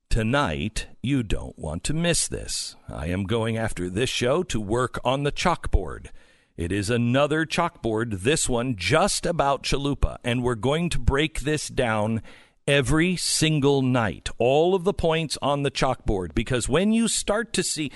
Tonight, 0.09 0.87
you 1.03 1.25
don't 1.25 1.59
want 1.59 1.83
to 1.83 1.93
miss 1.93 2.29
this. 2.29 2.77
I 2.89 3.07
am 3.07 3.25
going 3.25 3.57
after 3.57 3.91
this 3.91 4.09
show 4.09 4.45
to 4.45 4.61
work 4.61 5.01
on 5.05 5.25
the 5.25 5.33
chalkboard. 5.33 6.11
It 6.57 6.71
is 6.71 6.91
another 6.91 7.45
chalkboard, 7.45 8.21
this 8.21 8.49
one 8.49 8.77
just 8.77 9.27
about 9.27 9.65
Chalupa, 9.65 10.19
and 10.23 10.45
we're 10.45 10.55
going 10.55 10.91
to 10.91 11.01
break 11.01 11.41
this 11.41 11.67
down 11.67 12.23
every 12.67 13.17
single 13.17 13.83
night. 13.83 14.29
All 14.39 14.75
of 14.75 14.85
the 14.85 14.95
points 14.95 15.39
on 15.43 15.63
the 15.63 15.71
chalkboard, 15.71 16.35
because 16.35 16.69
when 16.69 16.93
you 16.93 17.09
start 17.09 17.53
to 17.55 17.63
see, 17.63 17.91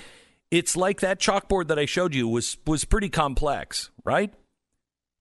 it's 0.51 0.75
like 0.75 1.01
that 1.01 1.19
chalkboard 1.19 1.67
that 1.67 1.79
I 1.79 1.85
showed 1.85 2.13
you 2.13 2.27
was 2.27 2.57
was 2.65 2.85
pretty 2.85 3.09
complex, 3.09 3.89
right? 4.03 4.33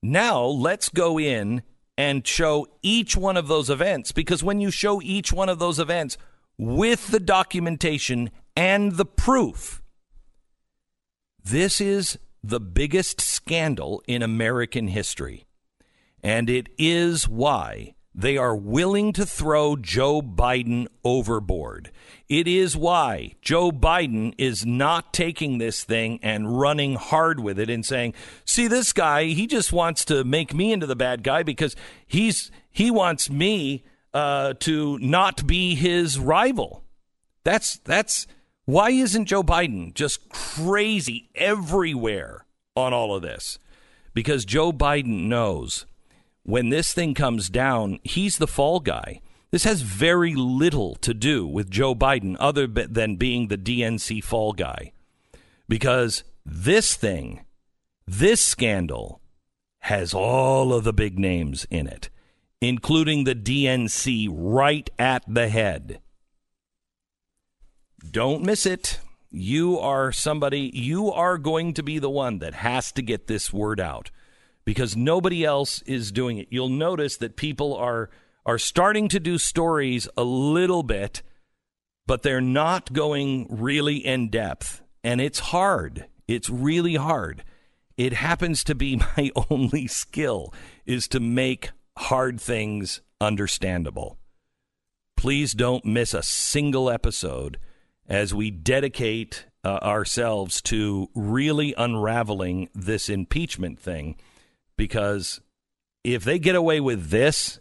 Now 0.02 0.44
let's 0.44 0.88
go 0.88 1.18
in 1.18 1.62
and 1.96 2.26
show 2.26 2.66
each 2.82 3.16
one 3.16 3.36
of 3.36 3.48
those 3.48 3.70
events 3.70 4.12
because 4.12 4.42
when 4.42 4.60
you 4.60 4.70
show 4.70 5.00
each 5.00 5.32
one 5.32 5.48
of 5.48 5.58
those 5.58 5.78
events 5.78 6.18
with 6.58 7.08
the 7.08 7.20
documentation 7.20 8.30
and 8.56 8.92
the 8.92 9.06
proof, 9.06 9.82
this 11.42 11.80
is 11.80 12.18
the 12.42 12.60
biggest 12.60 13.20
scandal 13.20 14.02
in 14.06 14.22
American 14.22 14.88
history. 14.88 15.46
And 16.22 16.48
it 16.50 16.68
is 16.78 17.28
why 17.28 17.94
they 18.14 18.36
are 18.36 18.54
willing 18.54 19.12
to 19.14 19.26
throw 19.26 19.74
Joe 19.74 20.22
Biden 20.22 20.86
overboard. 21.04 21.90
It 22.28 22.46
is 22.46 22.76
why 22.76 23.32
Joe 23.42 23.72
Biden 23.72 24.34
is 24.38 24.64
not 24.64 25.12
taking 25.12 25.58
this 25.58 25.82
thing 25.82 26.20
and 26.22 26.58
running 26.58 26.94
hard 26.94 27.40
with 27.40 27.58
it 27.58 27.68
and 27.68 27.84
saying, 27.84 28.14
"See 28.44 28.68
this 28.68 28.92
guy, 28.92 29.24
he 29.24 29.46
just 29.46 29.72
wants 29.72 30.04
to 30.06 30.22
make 30.22 30.54
me 30.54 30.72
into 30.72 30.86
the 30.86 30.96
bad 30.96 31.24
guy 31.24 31.42
because 31.42 31.74
he's 32.06 32.50
he 32.70 32.90
wants 32.90 33.28
me 33.28 33.84
uh, 34.12 34.54
to 34.60 34.98
not 35.00 35.46
be 35.46 35.74
his 35.74 36.18
rival." 36.18 36.84
That's 37.42 37.78
that's 37.78 38.26
why 38.64 38.90
isn't 38.90 39.26
Joe 39.26 39.42
Biden 39.42 39.92
just 39.92 40.28
crazy 40.30 41.30
everywhere 41.34 42.46
on 42.76 42.94
all 42.94 43.14
of 43.14 43.22
this? 43.22 43.58
Because 44.14 44.44
Joe 44.44 44.72
Biden 44.72 45.26
knows 45.26 45.84
when 46.44 46.68
this 46.68 46.92
thing 46.92 47.14
comes 47.14 47.48
down, 47.48 47.98
he's 48.04 48.38
the 48.38 48.46
fall 48.46 48.78
guy. 48.78 49.20
This 49.50 49.64
has 49.64 49.82
very 49.82 50.34
little 50.34 50.94
to 50.96 51.14
do 51.14 51.46
with 51.46 51.70
Joe 51.70 51.94
Biden 51.94 52.36
other 52.38 52.66
than 52.66 53.16
being 53.16 53.48
the 53.48 53.58
DNC 53.58 54.22
fall 54.22 54.52
guy. 54.52 54.92
Because 55.68 56.22
this 56.44 56.94
thing, 56.94 57.44
this 58.06 58.40
scandal, 58.40 59.20
has 59.80 60.12
all 60.12 60.72
of 60.72 60.84
the 60.84 60.92
big 60.92 61.18
names 61.18 61.66
in 61.70 61.86
it, 61.86 62.10
including 62.60 63.24
the 63.24 63.34
DNC 63.34 64.28
right 64.30 64.90
at 64.98 65.24
the 65.26 65.48
head. 65.48 66.00
Don't 68.10 68.42
miss 68.42 68.66
it. 68.66 69.00
You 69.30 69.78
are 69.78 70.12
somebody, 70.12 70.70
you 70.74 71.10
are 71.10 71.38
going 71.38 71.74
to 71.74 71.82
be 71.82 71.98
the 71.98 72.10
one 72.10 72.38
that 72.40 72.54
has 72.54 72.92
to 72.92 73.02
get 73.02 73.26
this 73.26 73.52
word 73.52 73.80
out 73.80 74.10
because 74.64 74.96
nobody 74.96 75.44
else 75.44 75.82
is 75.82 76.12
doing 76.12 76.38
it. 76.38 76.48
You'll 76.50 76.68
notice 76.68 77.16
that 77.18 77.36
people 77.36 77.74
are 77.74 78.10
are 78.46 78.58
starting 78.58 79.08
to 79.08 79.18
do 79.18 79.38
stories 79.38 80.06
a 80.18 80.24
little 80.24 80.82
bit, 80.82 81.22
but 82.06 82.22
they're 82.22 82.40
not 82.40 82.92
going 82.92 83.46
really 83.48 83.96
in 83.96 84.28
depth, 84.28 84.82
and 85.02 85.20
it's 85.20 85.38
hard. 85.38 86.06
It's 86.28 86.50
really 86.50 86.96
hard. 86.96 87.42
It 87.96 88.12
happens 88.12 88.64
to 88.64 88.74
be 88.74 88.96
my 89.16 89.30
only 89.50 89.86
skill 89.86 90.52
is 90.84 91.08
to 91.08 91.20
make 91.20 91.70
hard 91.96 92.40
things 92.40 93.00
understandable. 93.20 94.18
Please 95.16 95.54
don't 95.54 95.84
miss 95.84 96.12
a 96.12 96.22
single 96.22 96.90
episode 96.90 97.58
as 98.06 98.34
we 98.34 98.50
dedicate 98.50 99.46
uh, 99.64 99.78
ourselves 99.82 100.60
to 100.60 101.08
really 101.14 101.74
unraveling 101.78 102.68
this 102.74 103.08
impeachment 103.08 103.78
thing 103.78 104.16
because 104.76 105.40
if 106.02 106.24
they 106.24 106.38
get 106.38 106.54
away 106.54 106.80
with 106.80 107.10
this, 107.10 107.60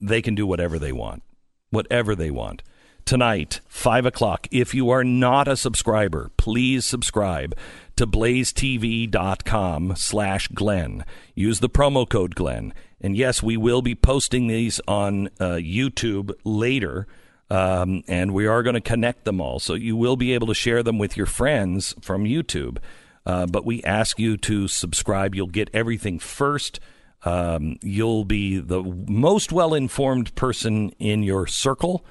they 0.00 0.20
can 0.22 0.34
do 0.34 0.46
whatever 0.46 0.78
they 0.78 0.92
want. 0.92 1.22
Whatever 1.70 2.14
they 2.14 2.30
want. 2.30 2.62
Tonight, 3.06 3.60
5 3.68 4.06
o'clock. 4.06 4.48
If 4.50 4.74
you 4.74 4.90
are 4.90 5.04
not 5.04 5.46
a 5.46 5.56
subscriber, 5.56 6.32
please 6.36 6.84
subscribe 6.84 7.56
to 7.94 8.06
blazetv.com 8.06 9.94
slash 9.96 10.48
Glenn. 10.48 11.04
Use 11.34 11.60
the 11.60 11.70
promo 11.70 12.08
code 12.08 12.34
Glenn. 12.34 12.74
And 13.00 13.16
yes, 13.16 13.42
we 13.44 13.56
will 13.56 13.80
be 13.80 13.94
posting 13.94 14.48
these 14.48 14.80
on 14.88 15.28
uh, 15.38 15.54
YouTube 15.54 16.32
later. 16.44 17.06
Um, 17.48 18.02
and 18.08 18.34
we 18.34 18.46
are 18.46 18.64
going 18.64 18.74
to 18.74 18.80
connect 18.80 19.24
them 19.24 19.40
all. 19.40 19.60
So 19.60 19.74
you 19.74 19.94
will 19.96 20.16
be 20.16 20.34
able 20.34 20.48
to 20.48 20.54
share 20.54 20.82
them 20.82 20.98
with 20.98 21.16
your 21.16 21.26
friends 21.26 21.94
from 22.00 22.24
YouTube. 22.24 22.78
Uh, 23.26 23.44
but 23.44 23.66
we 23.66 23.82
ask 23.82 24.18
you 24.18 24.36
to 24.38 24.68
subscribe. 24.68 25.34
You'll 25.34 25.48
get 25.48 25.68
everything 25.74 26.18
first. 26.18 26.78
Um, 27.24 27.76
you'll 27.82 28.24
be 28.24 28.58
the 28.58 28.82
most 28.82 29.50
well 29.50 29.74
informed 29.74 30.34
person 30.36 30.90
in 30.98 31.24
your 31.24 31.46
circle. 31.48 32.06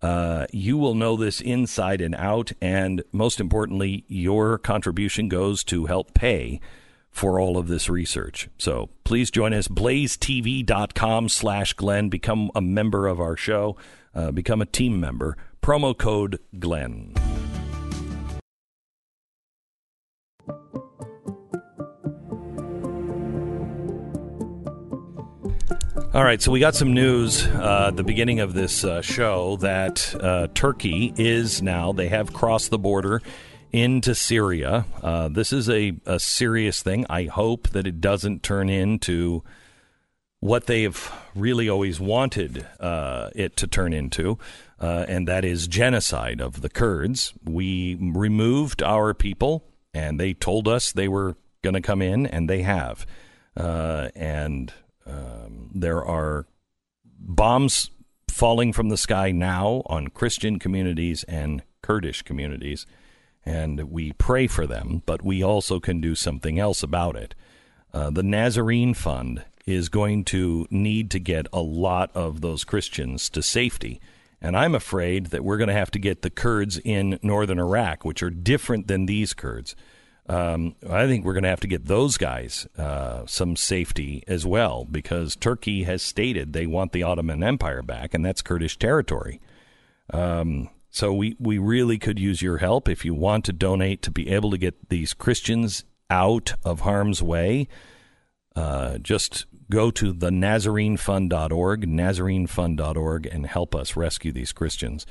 Uh, 0.00 0.46
you 0.52 0.76
will 0.76 0.94
know 0.94 1.16
this 1.16 1.40
inside 1.40 2.00
and 2.00 2.14
out. 2.14 2.52
And 2.60 3.02
most 3.10 3.40
importantly, 3.40 4.04
your 4.06 4.58
contribution 4.58 5.28
goes 5.28 5.64
to 5.64 5.86
help 5.86 6.14
pay 6.14 6.60
for 7.10 7.40
all 7.40 7.56
of 7.56 7.66
this 7.66 7.88
research. 7.88 8.48
So 8.58 8.90
please 9.04 9.30
join 9.30 9.52
us, 9.52 9.66
blazetv.com 9.66 11.28
slash 11.28 11.72
Glenn. 11.72 12.10
Become 12.10 12.50
a 12.54 12.60
member 12.60 13.08
of 13.08 13.18
our 13.20 13.36
show, 13.36 13.76
uh, 14.14 14.30
become 14.30 14.60
a 14.62 14.66
team 14.66 15.00
member. 15.00 15.36
Promo 15.62 15.96
code 15.96 16.38
Glenn. 16.58 17.14
All 26.18 26.24
right, 26.24 26.42
so 26.42 26.50
we 26.50 26.58
got 26.58 26.74
some 26.74 26.94
news 26.94 27.46
uh, 27.46 27.84
at 27.90 27.96
the 27.96 28.02
beginning 28.02 28.40
of 28.40 28.52
this 28.52 28.82
uh, 28.82 29.02
show 29.02 29.54
that 29.58 30.16
uh, 30.20 30.48
Turkey 30.52 31.14
is 31.16 31.62
now, 31.62 31.92
they 31.92 32.08
have 32.08 32.32
crossed 32.32 32.70
the 32.70 32.78
border 32.78 33.22
into 33.70 34.16
Syria. 34.16 34.84
Uh, 35.00 35.28
this 35.28 35.52
is 35.52 35.70
a, 35.70 35.92
a 36.06 36.18
serious 36.18 36.82
thing. 36.82 37.06
I 37.08 37.26
hope 37.26 37.68
that 37.68 37.86
it 37.86 38.00
doesn't 38.00 38.42
turn 38.42 38.68
into 38.68 39.44
what 40.40 40.66
they've 40.66 41.08
really 41.36 41.68
always 41.68 42.00
wanted 42.00 42.66
uh, 42.80 43.30
it 43.36 43.56
to 43.58 43.68
turn 43.68 43.92
into, 43.92 44.40
uh, 44.80 45.04
and 45.06 45.28
that 45.28 45.44
is 45.44 45.68
genocide 45.68 46.40
of 46.40 46.62
the 46.62 46.68
Kurds. 46.68 47.32
We 47.44 47.94
removed 47.94 48.82
our 48.82 49.14
people, 49.14 49.68
and 49.94 50.18
they 50.18 50.34
told 50.34 50.66
us 50.66 50.90
they 50.90 51.06
were 51.06 51.36
going 51.62 51.74
to 51.74 51.80
come 51.80 52.02
in, 52.02 52.26
and 52.26 52.50
they 52.50 52.62
have. 52.62 53.06
and 53.54 54.72
um, 55.08 55.70
there 55.74 56.04
are 56.04 56.46
bombs 57.04 57.90
falling 58.30 58.72
from 58.72 58.88
the 58.88 58.96
sky 58.96 59.32
now 59.32 59.82
on 59.86 60.08
Christian 60.08 60.58
communities 60.58 61.24
and 61.24 61.62
Kurdish 61.82 62.22
communities, 62.22 62.86
and 63.44 63.90
we 63.90 64.12
pray 64.12 64.46
for 64.46 64.66
them, 64.66 65.02
but 65.06 65.24
we 65.24 65.42
also 65.42 65.80
can 65.80 66.00
do 66.00 66.14
something 66.14 66.58
else 66.58 66.82
about 66.82 67.16
it. 67.16 67.34
Uh, 67.92 68.10
the 68.10 68.22
Nazarene 68.22 68.94
Fund 68.94 69.44
is 69.66 69.88
going 69.88 70.24
to 70.24 70.66
need 70.70 71.10
to 71.10 71.18
get 71.18 71.46
a 71.52 71.60
lot 71.60 72.10
of 72.14 72.40
those 72.40 72.64
Christians 72.64 73.28
to 73.30 73.42
safety. 73.42 74.00
And 74.40 74.56
I'm 74.56 74.74
afraid 74.74 75.26
that 75.26 75.44
we're 75.44 75.56
going 75.56 75.68
to 75.68 75.74
have 75.74 75.90
to 75.92 75.98
get 75.98 76.22
the 76.22 76.30
Kurds 76.30 76.78
in 76.78 77.18
northern 77.22 77.58
Iraq, 77.58 78.04
which 78.04 78.22
are 78.22 78.30
different 78.30 78.86
than 78.86 79.06
these 79.06 79.34
Kurds 79.34 79.74
um, 80.28 80.74
I 80.88 81.06
think 81.06 81.24
we're 81.24 81.32
going 81.32 81.44
to 81.44 81.48
have 81.48 81.60
to 81.60 81.66
get 81.68 81.86
those 81.86 82.16
guys 82.16 82.66
uh, 82.76 83.24
some 83.26 83.56
safety 83.56 84.24
as 84.28 84.44
well 84.44 84.84
because 84.84 85.36
Turkey 85.36 85.84
has 85.84 86.02
stated 86.02 86.52
they 86.52 86.66
want 86.66 86.92
the 86.92 87.02
Ottoman 87.02 87.42
Empire 87.42 87.82
back, 87.82 88.14
and 88.14 88.24
that's 88.24 88.42
Kurdish 88.42 88.78
territory. 88.78 89.40
Um, 90.12 90.70
So 90.90 91.12
we, 91.12 91.36
we 91.38 91.58
really 91.58 91.98
could 91.98 92.18
use 92.18 92.40
your 92.42 92.58
help 92.58 92.88
if 92.88 93.04
you 93.04 93.14
want 93.14 93.44
to 93.44 93.52
donate 93.52 94.02
to 94.02 94.10
be 94.10 94.30
able 94.30 94.50
to 94.50 94.58
get 94.58 94.88
these 94.88 95.14
Christians 95.14 95.84
out 96.10 96.54
of 96.64 96.80
harm's 96.80 97.22
way. 97.22 97.68
Uh, 98.56 98.98
just 98.98 99.46
go 99.70 99.90
to 99.90 100.12
the 100.12 100.30
NazareneFund.org, 100.30 101.86
NazareneFund.org, 101.86 103.26
and 103.26 103.46
help 103.46 103.74
us 103.74 103.96
rescue 103.96 104.32
these 104.32 104.52
Christians. 104.52 105.06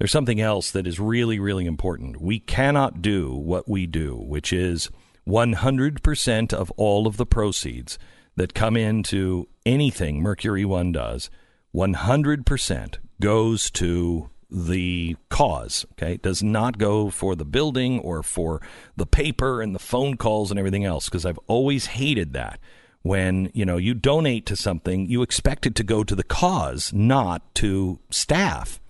There's 0.00 0.10
something 0.10 0.40
else 0.40 0.70
that 0.70 0.86
is 0.86 0.98
really, 0.98 1.38
really 1.38 1.66
important. 1.66 2.22
We 2.22 2.40
cannot 2.40 3.02
do 3.02 3.34
what 3.34 3.68
we 3.68 3.86
do, 3.86 4.16
which 4.16 4.50
is 4.50 4.88
100% 5.28 6.52
of 6.54 6.70
all 6.78 7.06
of 7.06 7.18
the 7.18 7.26
proceeds 7.26 7.98
that 8.34 8.54
come 8.54 8.78
into 8.78 9.46
anything 9.66 10.22
Mercury 10.22 10.64
One 10.64 10.90
does, 10.90 11.28
100% 11.74 12.94
goes 13.20 13.70
to 13.72 14.30
the 14.50 15.16
cause. 15.28 15.84
Okay, 15.92 16.14
it 16.14 16.22
does 16.22 16.42
not 16.42 16.78
go 16.78 17.10
for 17.10 17.36
the 17.36 17.44
building 17.44 17.98
or 17.98 18.22
for 18.22 18.62
the 18.96 19.04
paper 19.04 19.60
and 19.60 19.74
the 19.74 19.78
phone 19.78 20.16
calls 20.16 20.50
and 20.50 20.58
everything 20.58 20.86
else. 20.86 21.10
Because 21.10 21.26
I've 21.26 21.38
always 21.46 21.84
hated 21.84 22.32
that 22.32 22.58
when 23.02 23.50
you 23.52 23.66
know 23.66 23.76
you 23.76 23.92
donate 23.92 24.46
to 24.46 24.56
something, 24.56 25.10
you 25.10 25.20
expect 25.20 25.66
it 25.66 25.74
to 25.74 25.84
go 25.84 26.04
to 26.04 26.14
the 26.14 26.24
cause, 26.24 26.90
not 26.94 27.54
to 27.56 27.98
staff. 28.08 28.80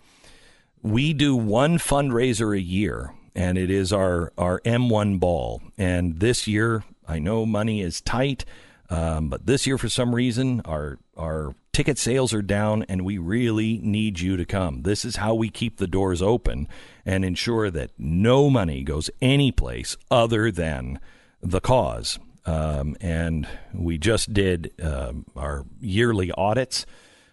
We 0.82 1.12
do 1.12 1.36
one 1.36 1.78
fundraiser 1.78 2.56
a 2.56 2.60
year, 2.60 3.14
and 3.34 3.58
it 3.58 3.70
is 3.70 3.92
our 3.92 4.32
our 4.38 4.60
M1 4.60 5.20
ball. 5.20 5.62
And 5.76 6.20
this 6.20 6.46
year, 6.46 6.84
I 7.06 7.18
know 7.18 7.44
money 7.44 7.82
is 7.82 8.00
tight. 8.00 8.44
Um, 8.88 9.28
but 9.28 9.46
this 9.46 9.66
year, 9.66 9.78
for 9.78 9.88
some 9.88 10.14
reason, 10.14 10.62
our 10.64 10.98
our 11.16 11.54
ticket 11.72 11.98
sales 11.98 12.34
are 12.34 12.42
down, 12.42 12.84
and 12.88 13.04
we 13.04 13.18
really 13.18 13.78
need 13.82 14.20
you 14.20 14.36
to 14.36 14.44
come. 14.44 14.82
This 14.82 15.04
is 15.04 15.16
how 15.16 15.34
we 15.34 15.48
keep 15.48 15.76
the 15.76 15.86
doors 15.86 16.20
open 16.20 16.66
and 17.06 17.24
ensure 17.24 17.70
that 17.70 17.90
no 17.98 18.50
money 18.50 18.82
goes 18.82 19.10
anyplace 19.20 19.96
other 20.10 20.50
than 20.50 20.98
the 21.42 21.60
cause. 21.60 22.18
Um, 22.46 22.96
and 23.00 23.46
we 23.72 23.98
just 23.98 24.32
did 24.32 24.72
um, 24.82 25.26
our 25.36 25.64
yearly 25.80 26.32
audits, 26.32 26.86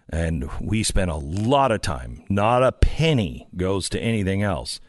and 0.10 0.50
we 0.62 0.84
spend 0.84 1.12
a 1.12 1.16
lot 1.16 1.72
of 1.72 1.82
time. 1.82 2.24
Not 2.30 2.64
a 2.64 2.72
penny 2.72 3.48
goes 3.56 3.90
to 3.90 4.00
anything 4.00 4.44
else, 4.44 4.80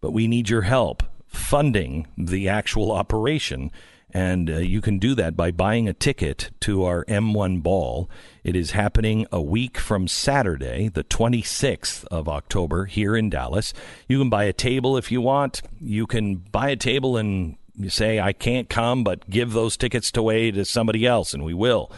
but 0.00 0.12
we 0.12 0.26
need 0.26 0.48
your 0.48 0.62
help 0.62 1.02
funding 1.26 2.06
the 2.16 2.48
actual 2.48 2.92
operation 2.92 3.70
and 4.14 4.48
uh, 4.48 4.58
you 4.58 4.80
can 4.80 5.00
do 5.00 5.16
that 5.16 5.36
by 5.36 5.50
buying 5.50 5.88
a 5.88 5.92
ticket 5.92 6.52
to 6.60 6.84
our 6.84 7.04
M1 7.06 7.64
ball. 7.64 8.08
It 8.44 8.54
is 8.54 8.70
happening 8.70 9.26
a 9.32 9.42
week 9.42 9.76
from 9.76 10.06
Saturday, 10.06 10.88
the 10.88 11.02
26th 11.02 12.04
of 12.06 12.28
October, 12.28 12.84
here 12.84 13.16
in 13.16 13.28
Dallas. 13.28 13.74
You 14.06 14.20
can 14.20 14.30
buy 14.30 14.44
a 14.44 14.52
table 14.52 14.96
if 14.96 15.10
you 15.10 15.20
want. 15.20 15.62
You 15.80 16.06
can 16.06 16.36
buy 16.36 16.70
a 16.70 16.76
table 16.76 17.16
and 17.16 17.56
say, 17.88 18.20
I 18.20 18.32
can't 18.32 18.68
come, 18.68 19.02
but 19.02 19.28
give 19.28 19.52
those 19.52 19.76
tickets 19.76 20.12
away 20.16 20.52
to 20.52 20.64
somebody 20.64 21.04
else, 21.04 21.34
and 21.34 21.44
we 21.44 21.54
will. 21.54 21.90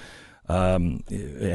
Um, 0.48 1.02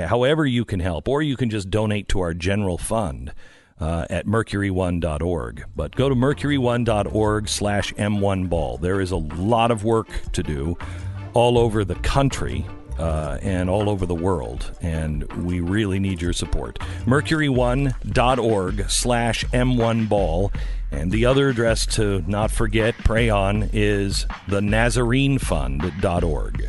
however, 0.07 0.45
you 0.45 0.65
can 0.65 0.79
help, 0.79 1.07
or 1.07 1.21
you 1.21 1.37
can 1.37 1.49
just 1.49 1.69
donate 1.69 2.09
to 2.09 2.19
our 2.19 2.33
general 2.33 2.77
fund 2.77 3.33
uh, 3.79 4.05
at 4.09 4.25
mercury1.org. 4.25 5.65
But 5.75 5.95
go 5.95 6.09
to 6.09 6.15
mercury1.org 6.15 7.49
slash 7.49 7.93
m1ball. 7.93 8.79
There 8.79 9.01
is 9.01 9.11
a 9.11 9.17
lot 9.17 9.71
of 9.71 9.83
work 9.83 10.07
to 10.33 10.43
do 10.43 10.77
all 11.33 11.57
over 11.57 11.83
the 11.83 11.95
country 11.95 12.65
uh, 12.99 13.39
and 13.41 13.69
all 13.69 13.89
over 13.89 14.05
the 14.05 14.13
world, 14.13 14.75
and 14.81 15.23
we 15.43 15.59
really 15.59 15.99
need 15.99 16.21
your 16.21 16.33
support. 16.33 16.77
Mercury1.org 17.05 18.89
slash 18.89 19.45
m1ball. 19.45 20.53
And 20.91 21.11
the 21.11 21.25
other 21.25 21.49
address 21.49 21.85
to 21.95 22.21
not 22.27 22.51
forget, 22.51 22.95
pray 22.97 23.29
on, 23.29 23.69
is 23.71 24.27
the 24.49 24.59
NazareneFund.org. 24.59 26.59
This 26.59 26.67